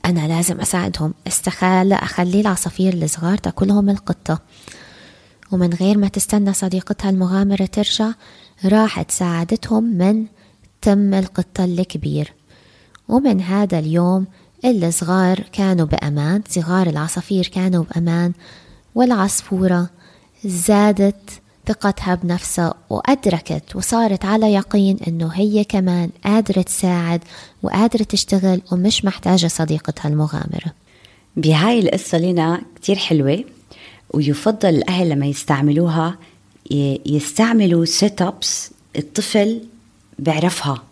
أنا 0.04 0.28
لازم 0.28 0.60
أساعدهم. 0.60 1.14
استخال 1.26 1.92
أخلي 1.92 2.40
العصافير 2.40 2.94
الصغار 2.94 3.38
تاكلهم 3.38 3.90
القطة. 3.90 4.38
ومن 5.52 5.74
غير 5.74 5.98
ما 5.98 6.08
تستنى 6.08 6.52
صديقتها 6.52 7.10
المغامرة 7.10 7.66
ترجع 7.66 8.12
راحت 8.64 9.10
ساعدتهم 9.10 9.84
من 9.84 10.26
تم 10.82 11.14
القطة 11.14 11.64
الكبير. 11.64 12.32
ومن 13.08 13.40
هذا 13.40 13.78
اليوم 13.78 14.26
الصغار 14.64 15.44
كانوا 15.52 15.86
بأمان 15.86 16.42
صغار 16.48 16.86
العصافير 16.86 17.46
كانوا 17.46 17.84
بأمان 17.84 18.32
والعصفورة 18.94 19.90
زادت 20.44 21.30
ثقتها 21.66 22.14
بنفسها 22.14 22.74
وأدركت 22.90 23.76
وصارت 23.76 24.24
على 24.24 24.54
يقين 24.54 24.96
إنه 25.08 25.28
هي 25.28 25.64
كمان 25.64 26.10
قادرة 26.24 26.62
تساعد 26.62 27.20
وقادرة 27.62 28.02
تشتغل 28.02 28.62
ومش 28.72 29.04
محتاجة 29.04 29.46
صديقتها 29.46 30.08
المغامرة. 30.08 30.72
بهاي 31.36 31.78
القصة 31.78 32.18
لنا 32.18 32.62
كتير 32.76 32.96
حلوة 32.96 33.44
ويفضل 34.14 34.68
الأهل 34.68 35.08
لما 35.08 35.26
يستعملوها 35.26 36.18
يستعملوا 37.06 37.84
سيت 37.84 38.22
ابس 38.22 38.70
الطفل 38.96 39.60
بيعرفها. 40.18 40.82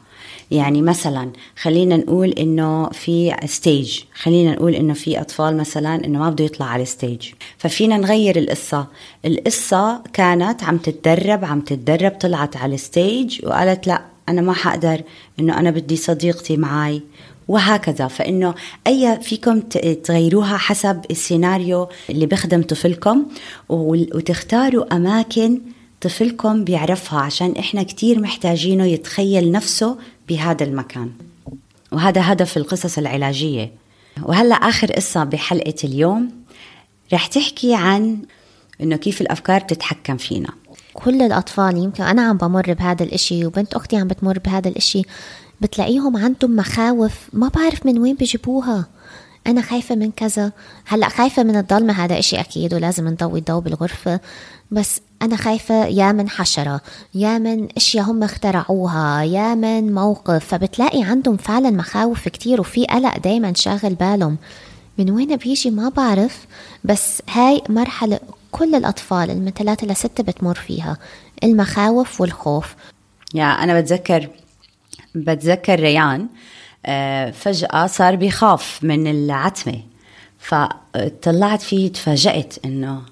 يعني 0.50 0.82
مثلا 0.82 1.30
خلينا 1.62 1.96
نقول 1.96 2.28
إنه 2.28 2.88
في 2.88 3.36
stage 3.46 4.00
خلينا 4.14 4.52
نقول 4.52 4.74
إنه 4.74 4.94
في 4.94 5.20
أطفال 5.20 5.56
مثلا 5.56 6.04
إنه 6.04 6.18
ما 6.18 6.30
بده 6.30 6.44
يطلع 6.44 6.66
على 6.66 6.82
ال 6.82 6.90
stage 6.90 7.28
ففينا 7.58 7.96
نغير 7.96 8.38
القصة. 8.38 8.86
القصة 9.24 10.02
كانت 10.12 10.64
عم 10.64 10.78
تتدرب 10.78 11.44
عم 11.44 11.60
تتدرب 11.60 12.10
طلعت 12.20 12.56
على 12.56 12.74
ال 12.74 12.85
stage 12.85 13.40
وقالت 13.46 13.86
لا 13.86 14.02
أنا 14.28 14.40
ما 14.40 14.52
حقدر 14.52 15.02
إنه 15.40 15.58
أنا 15.58 15.70
بدي 15.70 15.96
صديقتي 15.96 16.56
معي 16.56 17.02
وهكذا. 17.48 18.08
فإنه 18.08 18.54
أي 18.86 19.18
فيكم 19.22 19.60
تغيروها 20.04 20.56
حسب 20.56 21.00
السيناريو 21.10 21.88
اللي 22.10 22.26
بيخدم 22.26 22.62
طفلكم 22.62 23.26
وتختاروا 23.68 24.96
أماكن 24.96 25.60
طفلكم 26.00 26.64
بيعرفها 26.64 27.20
عشان 27.20 27.54
إحنا 27.58 27.82
كتير 27.82 28.20
محتاجينه 28.20 28.86
يتخيل 28.86 29.52
نفسه 29.52 29.96
بهذا 30.30 30.64
المكان. 30.64 31.10
وهذا 31.92 32.32
هدف 32.32 32.56
القصص 32.56 32.98
العلاجية. 32.98 33.72
وهلا 34.22 34.54
آخر 34.54 34.92
قصة 34.92 35.24
بحلقة 35.24 35.74
اليوم 35.84 36.30
رح 37.12 37.26
تحكي 37.26 37.74
عن 37.74 38.22
إنه 38.80 38.96
كيف 38.96 39.20
الأفكار 39.20 39.62
بتتحكم 39.62 40.16
فينا. 40.16 40.50
كل 40.94 41.22
الأطفال 41.22 41.76
يمكن 41.76 42.04
أنا 42.04 42.22
عم 42.22 42.36
بمر 42.36 42.72
بهذا 42.72 43.02
الإشي 43.04 43.46
وبنت 43.46 43.74
أختي 43.74 43.96
عم 43.96 44.08
بتمر 44.08 44.38
بهذا 44.38 44.68
الإشي 44.68 45.02
بتلاقيهم 45.60 46.16
عندهم 46.16 46.56
مخاوف 46.56 47.14
ما 47.32 47.48
بعرف 47.48 47.86
من 47.86 47.98
وين 47.98 48.14
بيجيبوها. 48.14 48.86
أنا 49.46 49.62
خايفة 49.62 49.94
من 49.94 50.10
كذا. 50.10 50.52
هلأ 50.86 51.08
خايفة 51.08 51.42
من 51.42 51.56
الضلمة 51.56 51.92
هذا 51.92 52.18
إشي 52.18 52.40
أكيد 52.40 52.74
ولازم 52.74 53.08
نضوي 53.08 53.38
الضوء 53.38 53.60
بالغرفة. 53.60 54.20
بس 54.70 55.00
أنا 55.22 55.36
خايفة 55.36 55.86
يا 55.86 56.12
من 56.12 56.28
حشرة 56.28 56.80
يا 57.14 57.38
من 57.38 57.68
أشياء 57.76 58.04
هم 58.04 58.22
اخترعوها 58.22 59.22
يا 59.22 59.54
من 59.54 59.94
موقف. 59.94 60.44
فبتلاقي 60.44 61.02
عندهم 61.02 61.36
فعلا 61.36 61.70
مخاوف 61.70 62.28
كتير 62.28 62.60
وفي 62.60 62.84
قلق 62.84 63.18
دايما 63.18 63.52
شاغل 63.54 63.94
بالهم. 63.94 64.36
من 64.98 65.10
وين 65.10 65.36
بيجي 65.36 65.70
ما 65.70 65.88
بعرف 65.88 66.46
بس 66.84 67.22
هاي 67.30 67.62
مرحلة 67.68 68.20
كل 68.52 68.74
الأطفال 68.74 69.38
من 69.44 69.50
ثلاثة 69.50 69.86
لستة 69.86 70.22
بتمر 70.22 70.54
فيها 70.54 70.98
المخاوف 71.44 72.20
والخوف. 72.20 72.74
يا 73.34 73.44
أنا 73.44 73.80
بتذكر 73.80 74.28
بتذكر 75.14 75.80
ريان. 75.80 76.26
فجأة 77.32 77.86
صار 77.86 78.16
بيخاف 78.16 78.78
من 78.82 79.06
العتمة. 79.06 79.80
فطلعت 80.38 81.62
فيه 81.62 81.92
تفاجأت 81.92 82.54
إنه 82.64 83.02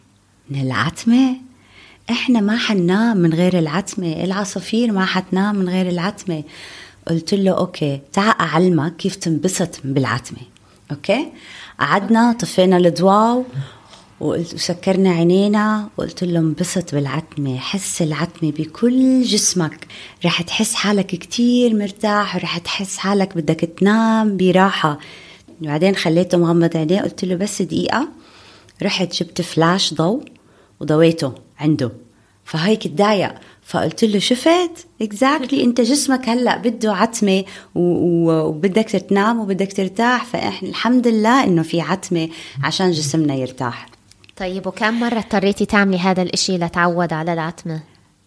من 0.51 0.61
العتمة؟ 0.61 1.37
إحنا 2.11 2.41
ما 2.41 2.59
حننام 2.59 3.17
من 3.17 3.35
غير 3.35 3.59
العتمة. 3.59 4.13
العصافير 4.25 4.93
ما 4.93 5.07
حتنام 5.07 5.57
من 5.57 5.69
غير 5.69 5.89
العتمة. 5.89 6.43
قلت 7.09 7.35
له 7.35 7.51
okay 7.51 8.01
تعال 8.13 8.41
أعلمك 8.41 8.97
كيف 8.97 9.17
تنبسط 9.17 9.81
بالعتمة. 9.85 10.41
okay؟ 10.91 11.33
قعدنا 11.81 12.33
طفينا 12.33 12.77
الضواو 12.77 13.45
وقلت 14.21 14.55
وسكرنا 14.55 15.11
عينينا 15.11 15.89
وقلت 15.97 16.25
له 16.25 16.41
انبسط 16.41 16.95
بالعتمة 16.95 17.59
حس 17.59 18.03
العتمة 18.03 18.51
بكل 18.51 19.23
جسمك. 19.23 19.87
رح 20.25 20.43
تحس 20.43 20.75
حالك 20.75 21.07
كتير 21.07 21.75
مرتاح 21.75 22.37
ورح 22.37 22.59
تحس 22.59 22.97
حالك 22.97 23.37
بدك 23.37 23.61
تنام 23.61 24.37
براحة. 24.37 24.99
بعدين 25.61 25.97
خليته 25.97 26.39
مغمض 26.39 26.77
عينيه 26.77 27.01
قلت 27.01 27.25
له 27.25 27.35
بس 27.35 27.63
دقيقة. 27.63 28.09
رحت 28.83 29.23
جبت 29.23 29.41
فلاش 29.41 29.95
ضوء 29.95 30.23
وضويته 30.81 31.33
عنده. 31.59 31.93
فهيك 32.45 32.89
تضايق. 32.89 33.35
فقلت 33.63 34.05
له 34.05 34.19
شفت؟ 34.19 34.87
exactly 35.03 35.63
انت 35.65 35.81
جسمك 35.81 36.29
هلأ 36.29 36.57
بده 36.57 36.95
عتمة 36.95 37.45
وبدك 37.75 38.85
تنام 38.85 39.41
وبدك 39.41 39.73
ترتاح. 39.73 40.25
فإحنا 40.25 40.69
الحمد 40.69 41.09
لله 41.09 41.45
إنه 41.45 41.63
في 41.63 41.81
عتمة 41.81 42.29
عشان 42.65 42.91
جسمنا 42.91 43.35
يرتاح. 43.35 43.98
طيب 44.39 44.67
وكم 44.67 45.01
مرة 45.01 45.19
اضطريتي 45.19 45.67
تعملي 45.67 45.99
هذا 45.99 46.23
الإشي 46.23 46.59
لتعود 46.59 47.13
على 47.13 47.33
العتمة؟ 47.33 47.81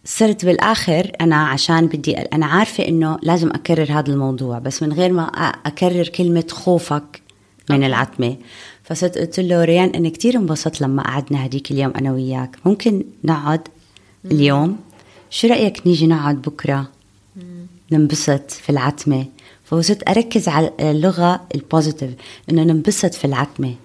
صرت 0.06 0.46
بالآخر 0.46 1.12
أنا 1.22 1.36
عشان 1.36 1.88
بدي 1.88 2.18
أنا 2.18 2.46
عارفة 2.46 2.88
إنه 2.88 3.20
لازم 3.24 3.50
أكرر 3.50 3.92
هذا 3.92 4.12
الموضوع 4.12 4.60
بس 4.60 4.84
من 4.84 4.94
غير 4.94 5.14
ما 5.14 5.24
أكرر 5.66 6.08
كلمة 6.08 6.46
خوفك 6.52 7.22
من 7.70 7.84
العتمة. 7.84 8.38
فصرت 8.84 9.18
قلت 9.18 9.40
له 9.40 9.66
ريان 9.66 9.90
أنا 9.90 10.10
كتير 10.10 10.36
انبسطت 10.36 10.82
لما 10.82 11.04
قعدنا 11.04 11.46
هديك 11.46 11.72
اليوم 11.72 11.94
أنا 11.96 12.12
وياك. 12.12 12.58
ممكن 12.66 13.04
نقعد 13.24 13.68
اليوم؟ 14.26 14.78
شو 15.30 15.48
رأيك 15.48 15.88
نيجي 15.88 16.08
نقعد 16.08 16.42
بكرة؟ 16.42 16.88
ننبسط 17.92 18.52
في 18.52 18.70
العتمة. 18.70 19.26
فصرت 19.64 20.10
أركز 20.10 20.48
على 20.48 20.72
اللغة 20.80 21.42
البوزيتيف 21.56 22.12
إنه 22.50 22.64
ننبسط 22.64 23.14
في 23.14 23.26
العتمة. 23.26 23.76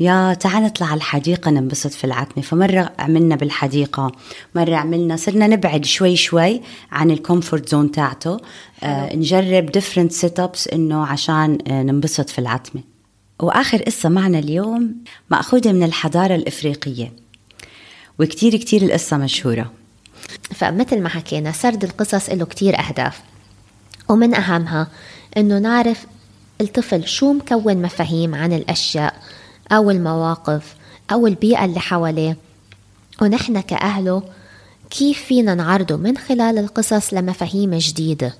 يا 0.00 0.34
تعال 0.34 0.62
نطلع 0.62 0.86
على 0.86 0.96
الحديقة 0.96 1.50
ننبسط 1.50 1.90
في 1.90 2.04
العتمة 2.04 2.42
فمرة 2.42 2.92
عملنا 2.98 3.36
بالحديقة 3.36 4.12
مرة 4.54 4.76
عملنا 4.76 5.16
صرنا 5.16 5.46
نبعد 5.46 5.84
شوي 5.84 6.16
شوي 6.16 6.60
عن 6.92 7.10
ال 7.10 7.17
comfort 7.17 7.68
zone 7.68 7.90
تاعته. 7.90 8.40
آه 8.82 9.16
نجرب 9.16 9.66
different 9.66 10.12
setups 10.12 10.68
إنه 10.68 11.06
عشان 11.06 11.58
آه 11.68 11.82
ننبسط 11.82 12.30
في 12.30 12.38
العتمة. 12.38 12.82
وآخر 13.40 13.82
قصة 13.82 14.08
معنا 14.08 14.38
اليوم 14.38 14.94
مأخوذة 15.30 15.72
من 15.72 15.82
الحضارة 15.82 16.34
الإفريقية. 16.34 17.12
وكتير 18.18 18.56
كتير 18.56 18.82
القصة 18.82 19.16
مشهورة. 19.16 19.72
فمثل 20.54 21.00
ما 21.00 21.08
حكينا 21.08 21.52
سرد 21.52 21.84
القصص 21.84 22.30
له 22.30 22.44
كتير 22.44 22.78
أهداف. 22.78 23.20
ومن 24.08 24.34
أهمها 24.34 24.88
أنه 25.36 25.58
نعرف 25.58 26.06
الطفل 26.60 27.08
شو 27.08 27.32
مكون 27.32 27.82
مفاهيم 27.82 28.34
عن 28.34 28.52
الأشياء. 28.52 29.14
أو 29.72 29.90
المواقف 29.90 30.74
أو 31.12 31.26
البيئة 31.26 31.64
اللي 31.64 31.80
حواليه. 31.80 32.36
ونحن 33.22 33.60
كأهله 33.60 34.22
كيف 34.90 35.24
فينا 35.24 35.54
نعرضه 35.54 35.96
من 35.96 36.18
خلال 36.18 36.58
القصص 36.58 37.14
لمفاهيم 37.14 37.74
جديدة؟ 37.74 38.34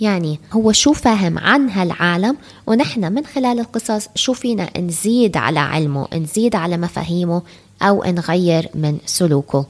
يعني 0.00 0.40
هو 0.52 0.72
شو 0.72 0.92
فاهم 0.92 1.38
عن 1.38 1.70
هالعالم 1.70 2.36
ونحن 2.66 3.12
من 3.12 3.26
خلال 3.26 3.60
القصص 3.60 4.08
شو 4.14 4.32
فينا 4.32 4.80
نزيد 4.80 5.36
على 5.36 5.58
علمه 5.58 6.08
نزيد 6.14 6.56
على 6.56 6.76
مفاهيمه 6.76 7.42
أو 7.82 8.04
نغير 8.04 8.68
من 8.74 8.98
سلوكه؟ 9.06 9.66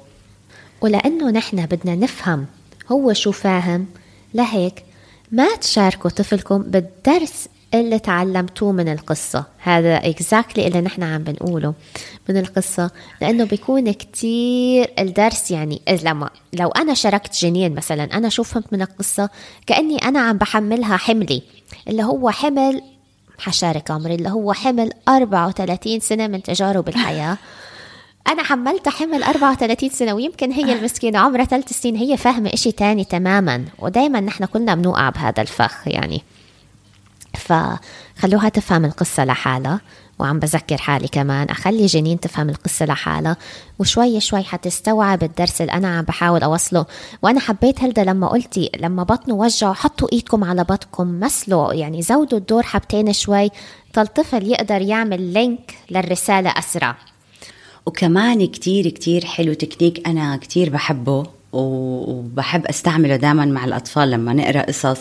ولأنه 0.80 1.30
نحن 1.30 1.66
بدنا 1.66 1.94
نفهم 1.94 2.46
هو 2.92 3.12
شو 3.12 3.32
فاهم 3.32 3.86
لهيك 4.34 4.84
ما 5.32 5.56
تشاركوا 5.56 6.10
طفلكم 6.10 6.62
بالدرس 6.62 7.48
اللي 7.74 7.98
تعلمتوه 7.98 8.72
من 8.72 8.88
القصة. 8.88 9.44
هذا 9.58 9.96
اكزاكتلي 9.96 10.66
اللي 10.66 10.80
نحن 10.80 11.02
عم 11.02 11.22
بنقوله 11.22 11.74
من 12.28 12.36
القصة. 12.36 12.90
لأنه 13.20 13.44
بيكون 13.44 13.92
كتير 13.92 14.90
الدرس 14.98 15.50
يعني 15.50 15.82
لما 16.02 16.30
لو 16.52 16.68
أنا 16.68 16.94
شاركت 16.94 17.34
جنين 17.34 17.74
مثلا 17.74 18.04
أنا 18.04 18.28
شو 18.28 18.42
فهمت 18.42 18.72
من 18.72 18.82
القصة؟ 18.82 19.28
كأني 19.66 19.96
أنا 19.96 20.20
عم 20.20 20.38
بحملها 20.38 20.96
حملي 20.96 21.42
اللي 21.88 22.02
هو 22.02 22.30
حمل 22.30 22.82
حشارك 23.38 23.90
عمري 23.90 24.14
اللي 24.14 24.28
هو 24.28 24.52
حمل 24.52 24.92
34 25.08 26.00
سنة 26.00 26.26
من 26.26 26.42
تجارب 26.42 26.88
الحياة. 26.88 27.38
أنا 28.28 28.42
حملتها 28.42 28.90
حمل 28.90 29.22
34 29.22 29.90
سنة 29.90 30.14
ويمكن 30.14 30.52
هي 30.52 30.72
المسكينة 30.72 31.18
عمرها 31.18 31.44
ثلاث 31.44 31.72
سنين 31.72 31.96
هي 31.96 32.16
فاهمة 32.16 32.50
إشي 32.52 32.72
تاني 32.72 33.04
تماما. 33.04 33.64
ودايما 33.78 34.20
نحن 34.20 34.44
كلنا 34.44 34.74
بنوقع 34.74 35.10
بهذا 35.10 35.42
الفخ 35.42 35.88
يعني. 35.88 36.22
فخلوها 37.38 38.48
تفهم 38.48 38.84
القصة 38.84 39.24
لحالها 39.24 39.80
وعم 40.18 40.38
بذكر 40.38 40.76
حالي 40.76 41.08
كمان. 41.08 41.48
أخلي 41.48 41.86
جنين 41.86 42.20
تفهم 42.20 42.48
القصة 42.48 42.86
لحالها 42.86 43.36
وشوي 43.78 44.20
شوي 44.20 44.42
حتستوعب 44.42 45.22
الدرس 45.22 45.60
اللي 45.60 45.72
أنا 45.72 45.98
عم 45.98 46.04
بحاول 46.04 46.42
أوصله. 46.42 46.86
وأنا 47.22 47.40
حبيت 47.40 47.82
هلدا 47.82 48.04
لما 48.04 48.28
قلتي 48.28 48.70
لما 48.80 49.02
بطنه 49.02 49.34
وجعوا 49.34 49.74
حطوا 49.74 50.08
إيدكم 50.12 50.44
على 50.44 50.64
بطنكم 50.64 51.20
مثلوا 51.20 51.72
يعني 51.72 52.02
زودوا 52.02 52.38
الدور 52.38 52.62
حبتين 52.62 53.12
شوي 53.12 53.50
طل 53.94 54.08
يقدر 54.32 54.82
يعمل 54.82 55.20
link 55.32 55.74
للرسالة 55.90 56.50
أسرع. 56.50 56.96
وكمان 57.86 58.46
كتير 58.46 58.88
كتير 58.88 59.24
حلو 59.24 59.52
تكنيك 59.52 60.08
أنا 60.08 60.36
كتير 60.36 60.70
بحبه 60.70 61.26
وبحب 61.52 62.66
أستعمله 62.66 63.16
دائما 63.16 63.44
مع 63.44 63.64
الأطفال 63.64 64.10
لما 64.10 64.32
نقرأ 64.32 64.62
قصص. 64.62 65.00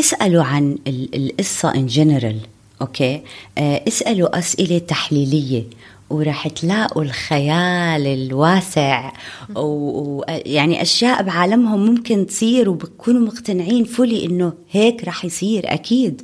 اسألوا 0.00 0.42
عن 0.42 0.78
القصة 1.14 1.74
in 1.74 1.86
general 1.86 2.36
okay 2.80 3.22
اسألوا 3.58 4.38
أسئلة 4.38 4.78
تحليلية 4.78 5.64
ورح 6.10 6.48
تلاقوا 6.48 7.02
الخيال 7.02 8.06
الواسع 8.06 9.12
ويعني 9.56 10.82
أشياء 10.82 11.22
بعالمهم 11.22 11.86
ممكن 11.86 12.26
تصير 12.26 12.68
وبكونوا 12.68 13.20
مقتنعين 13.26 13.84
fully 13.84 14.24
إنه 14.24 14.52
هيك 14.70 15.04
رح 15.04 15.24
يصير 15.24 15.72
أكيد. 15.72 16.22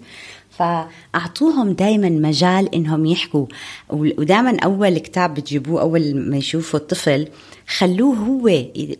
فأعطوهم 0.50 1.72
دائما 1.72 2.08
مجال 2.08 2.74
إنهم 2.74 3.06
يحكوا. 3.06 3.46
ودائما 3.90 4.56
أول 4.64 4.98
كتاب 4.98 5.34
بتجيبوه 5.34 5.80
أول 5.80 6.14
ما 6.16 6.36
يشوفوا 6.36 6.80
الطفل 6.80 7.28
خلوه 7.76 8.16
هو 8.16 8.48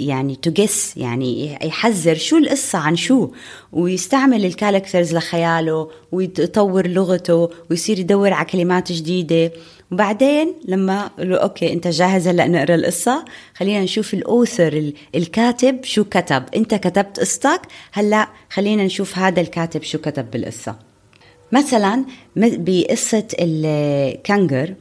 يعني 0.01 0.37
guess 0.37 0.97
يعني 0.97 1.59
يحذر 1.63 2.15
شو 2.15 2.37
القصة 2.37 2.79
عن 2.79 2.97
شو 2.97 3.31
ويستعمل 3.73 4.45
ال 4.45 4.51
characters 4.51 5.15
لخياله 5.15 5.91
ويطور 6.13 6.87
لغته 6.87 7.51
ويصير 7.71 7.99
يدور 7.99 8.33
على 8.33 8.47
كلمات 8.47 8.93
جديدة. 8.93 9.53
وبعدين 9.93 10.55
لما 10.65 11.11
له 11.19 11.37
okay 11.37 11.73
أنت 11.73 11.89
جاهز 11.89 12.29
هلأ 12.29 12.49
نقرأ 12.49 12.75
القصة؟ 12.75 13.25
خلينا 13.55 13.83
نشوف 13.83 14.15
ال 14.15 14.26
author 14.26 14.93
الكاتب 15.15 15.85
شو 15.85 16.05
كتب. 16.05 16.45
أنت 16.57 16.75
كتبت 16.75 17.21
قصتك 17.21 17.61
هلأ 17.93 18.29
خلينا 18.51 18.85
نشوف 18.85 19.19
هذا 19.19 19.41
الكاتب 19.41 19.83
شو 19.83 19.99
كتب 19.99 20.31
بالقصة. 20.31 20.77
مثلا 21.53 22.05
بقصة 22.37 23.27
الكانجر 23.41 24.75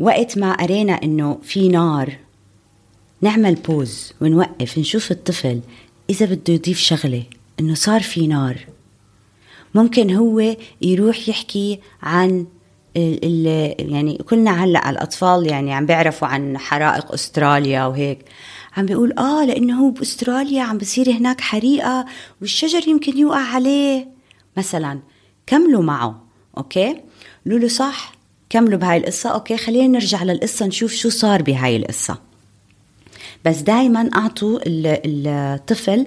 وقت 0.00 0.38
ما 0.38 0.52
قرينا 0.52 1.02
إنه 1.02 1.38
في 1.42 1.68
نار 1.68 2.25
نعمل 3.20 3.54
بوز 3.54 4.12
ونوقف 4.20 4.78
نشوف 4.78 5.10
الطفل 5.10 5.60
إذا 6.10 6.26
بده 6.26 6.54
يضيف 6.54 6.78
شغلة 6.78 7.22
إنه 7.60 7.74
صار 7.74 8.02
في 8.02 8.26
نار. 8.26 8.66
ممكن 9.74 10.10
هو 10.10 10.56
يروح 10.82 11.28
يحكي 11.28 11.80
عن 12.02 12.46
ال 12.96 13.18
ال 13.24 13.46
يعني 13.92 14.16
كلنا 14.16 14.64
هلأ 14.64 14.90
الأطفال 14.90 15.46
يعني 15.46 15.74
عم 15.74 15.86
بيعرفوا 15.86 16.28
عن 16.28 16.58
حرائق 16.58 17.12
أستراليا 17.12 17.86
وهيك. 17.86 18.18
عم 18.76 18.86
بيقول 18.86 19.18
آه 19.18 19.44
لأنه 19.44 19.80
هو 19.80 19.90
بأستراليا 19.90 20.62
عم 20.62 20.78
بصير 20.78 21.10
هناك 21.10 21.40
حريقة 21.40 22.06
والشجر 22.40 22.88
يمكن 22.88 23.18
يوقع 23.18 23.54
عليه. 23.54 24.08
مثلا 24.56 25.00
كملوا 25.46 25.82
معه 25.82 26.24
okay? 26.58 27.00
قولوا 27.46 27.58
له 27.58 27.68
صح 27.68 28.12
كملوا 28.50 28.78
بهاي 28.78 28.96
القصة 28.96 29.30
okay? 29.30 29.56
خلينا 29.56 29.86
نرجع 29.86 30.22
للقصة 30.22 30.66
نشوف 30.66 30.92
شو 30.92 31.08
صار 31.08 31.42
بهاي 31.42 31.76
القصة. 31.76 32.25
بس 33.46 33.60
دائما 33.60 34.10
أعطوا 34.14 34.58
الطفل 34.66 36.06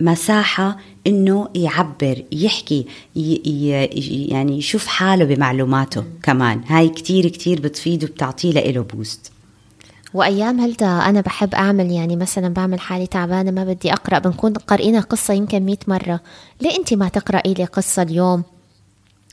مساحة 0.00 0.76
إنه 1.06 1.48
يعبر 1.54 2.24
يحكي 2.32 2.86
يعني 4.28 4.58
يشوف 4.58 4.86
حاله 4.86 5.24
بمعلوماته 5.24 6.04
كمان. 6.22 6.60
هاي 6.66 6.88
كتير 6.88 7.28
كتير 7.28 7.60
بتفيد 7.60 8.04
وبتعطيه 8.04 8.52
له 8.52 8.80
boost 8.80 9.32
وأيام 10.14 10.60
هلدا 10.60 10.86
أنا 10.86 11.20
بحب 11.20 11.54
أعمل 11.54 11.90
يعني 11.90 12.16
مثلا 12.16 12.48
بعمل 12.48 12.80
حالي 12.80 13.06
تعبانة 13.06 13.50
ما 13.50 13.64
بدي 13.64 13.92
أقرأ 13.92 14.18
بنكون 14.18 14.52
قارئين 14.52 15.00
قصة 15.00 15.34
يمكن 15.34 15.62
مئة 15.62 15.78
مرة. 15.88 16.20
ليه 16.60 16.76
انت 16.78 16.94
ما 16.94 17.08
تقرأي 17.08 17.54
لي 17.54 17.64
قصة 17.64 18.02
اليوم؟ 18.02 18.42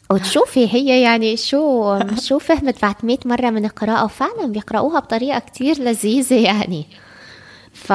وتشوفي 0.09 0.73
هي 0.73 1.01
يعني 1.01 1.37
شو 1.37 1.99
شو 2.21 2.39
فهمت 2.39 2.81
بعد 2.81 2.95
100 3.03 3.17
مرة 3.25 3.49
من 3.49 3.65
القراءة 3.65 4.05
وفعلا 4.05 4.45
بيقراوها 4.45 4.99
بطريقة 4.99 5.39
كتير 5.39 5.79
لذيذة 5.79 6.35
يعني. 6.35 6.85
ف... 7.83 7.93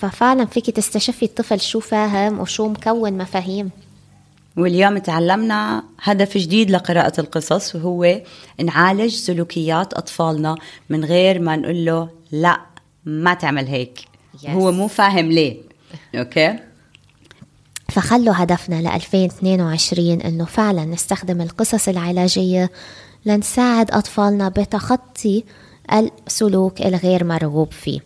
ففعلا 0.00 0.46
فيك 0.46 0.70
تستشفي 0.70 1.24
الطفل 1.24 1.60
شو 1.60 1.80
فاهم 1.80 2.40
وشو 2.40 2.68
مكون 2.68 3.18
مفاهيم. 3.18 3.70
واليوم 4.56 4.98
تعلمنا 4.98 5.84
هدف 6.02 6.38
جديد 6.38 6.70
لقراءة 6.70 7.20
القصص 7.20 7.74
وهو 7.74 8.20
نعالج 8.64 9.14
سلوكيات 9.14 9.94
أطفالنا 9.94 10.56
من 10.88 11.04
غير 11.04 11.38
ما 11.38 11.56
نقول 11.56 11.84
له 11.84 12.08
لا 12.32 12.60
ما 13.04 13.34
تعمل 13.34 13.66
هيك. 13.66 14.00
Yes. 14.42 14.48
هو 14.48 14.72
مو 14.72 14.88
فاهم 14.88 15.32
ليه. 15.32 15.56
أوكي؟ 16.14 16.58
فخلوا 17.88 18.34
هدفنا 18.36 18.82
ل 18.82 18.86
2022 18.86 20.20
إنه 20.20 20.44
فعلا 20.44 20.84
نستخدم 20.84 21.40
القصص 21.40 21.88
العلاجية 21.88 22.70
لنساعد 23.26 23.90
أطفالنا 23.90 24.48
بتخطي 24.48 25.44
السلوك 25.92 26.80
الغير 26.82 27.24
مرغوب 27.24 27.72
فيه. 27.72 28.00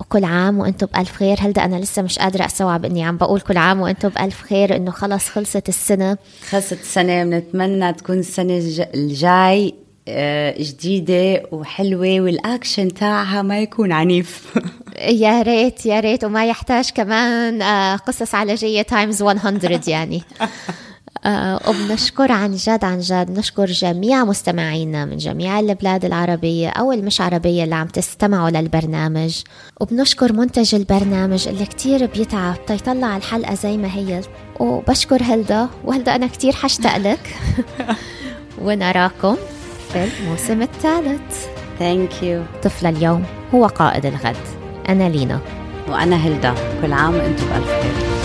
وكل 0.00 0.24
عام 0.24 0.58
وأنتم 0.58 0.86
بألف 0.86 1.12
خير. 1.12 1.36
هلدا 1.40 1.64
أنا 1.64 1.76
لسه 1.76 2.02
مش 2.02 2.18
قادرة 2.18 2.46
أستوعب 2.46 2.84
إني 2.84 3.04
عم 3.04 3.16
بقول 3.16 3.40
كل 3.40 3.56
عام 3.56 3.80
وأنتم 3.80 4.08
بألف 4.08 4.42
خير 4.42 4.76
إنه 4.76 4.90
خلص 4.90 5.28
خلصت 5.28 5.68
السنة. 5.68 6.18
خلصت 6.50 6.72
السنة. 6.80 7.24
بنتمنى 7.24 7.92
تكون 7.92 8.18
السنة 8.18 8.62
الجاي 8.94 9.74
آه، 10.08 10.54
جديدة 10.58 11.42
وحلوة 11.52 12.20
والأكشن 12.20 12.94
تاعها 12.94 13.42
ما 13.42 13.60
يكون 13.60 13.92
عنيف. 13.92 14.58
يا 15.24 15.42
ريت 15.42 15.86
يا 15.86 16.00
ريت. 16.00 16.24
وما 16.24 16.46
يحتاج 16.46 16.90
كمان 16.90 17.62
آه، 17.62 17.96
قصص 17.96 18.34
علاجية 18.34 18.82
times 18.82 19.22
100 19.22 19.80
يعني. 19.86 20.22
وبنشكر 21.68 22.32
عن 22.32 22.54
جد 22.54 22.84
عن 22.84 22.98
جد 22.98 23.34
بنشكر 23.34 23.66
جميع 23.66 24.24
مستمعينا 24.24 25.04
من 25.04 25.16
جميع 25.16 25.60
البلاد 25.60 26.04
العربية 26.04 26.68
أو 26.68 26.92
المش 26.92 27.20
عربية 27.20 27.64
اللي 27.64 27.74
عم 27.74 27.86
تستمعوا 27.86 28.50
للبرنامج. 28.50 29.42
وبنشكر 29.80 30.32
منتج 30.32 30.74
البرنامج 30.74 31.48
اللي 31.48 31.66
كتير 31.66 32.06
بيتعب 32.06 32.66
تيطلع 32.66 33.16
الحلقة 33.16 33.54
زي 33.54 33.76
ما 33.76 33.88
هي. 33.94 34.20
وبشكر 34.60 35.22
هلدا 35.22 35.68
وهلدا 35.84 36.14
أنا 36.14 36.26
كتير 36.26 36.52
حشتاق 36.52 36.96
لك. 36.96 37.34
ونراكم 38.64 39.36
في 39.92 40.04
الموسم 40.04 40.62
الثالث. 40.62 41.46
ثانك 41.78 42.22
يو 42.22 42.42
طفل 42.62 42.86
اليوم 42.86 43.24
هو 43.54 43.66
قائد 43.66 44.06
الغد. 44.06 44.36
أنا 44.88 45.08
لينا. 45.08 45.40
وأنا 45.88 46.16
هلدا. 46.16 46.54
كل 46.82 46.92
عام 46.92 47.14
وأنتم 47.14 47.46
بألف 47.46 47.68
خير. 47.68 48.15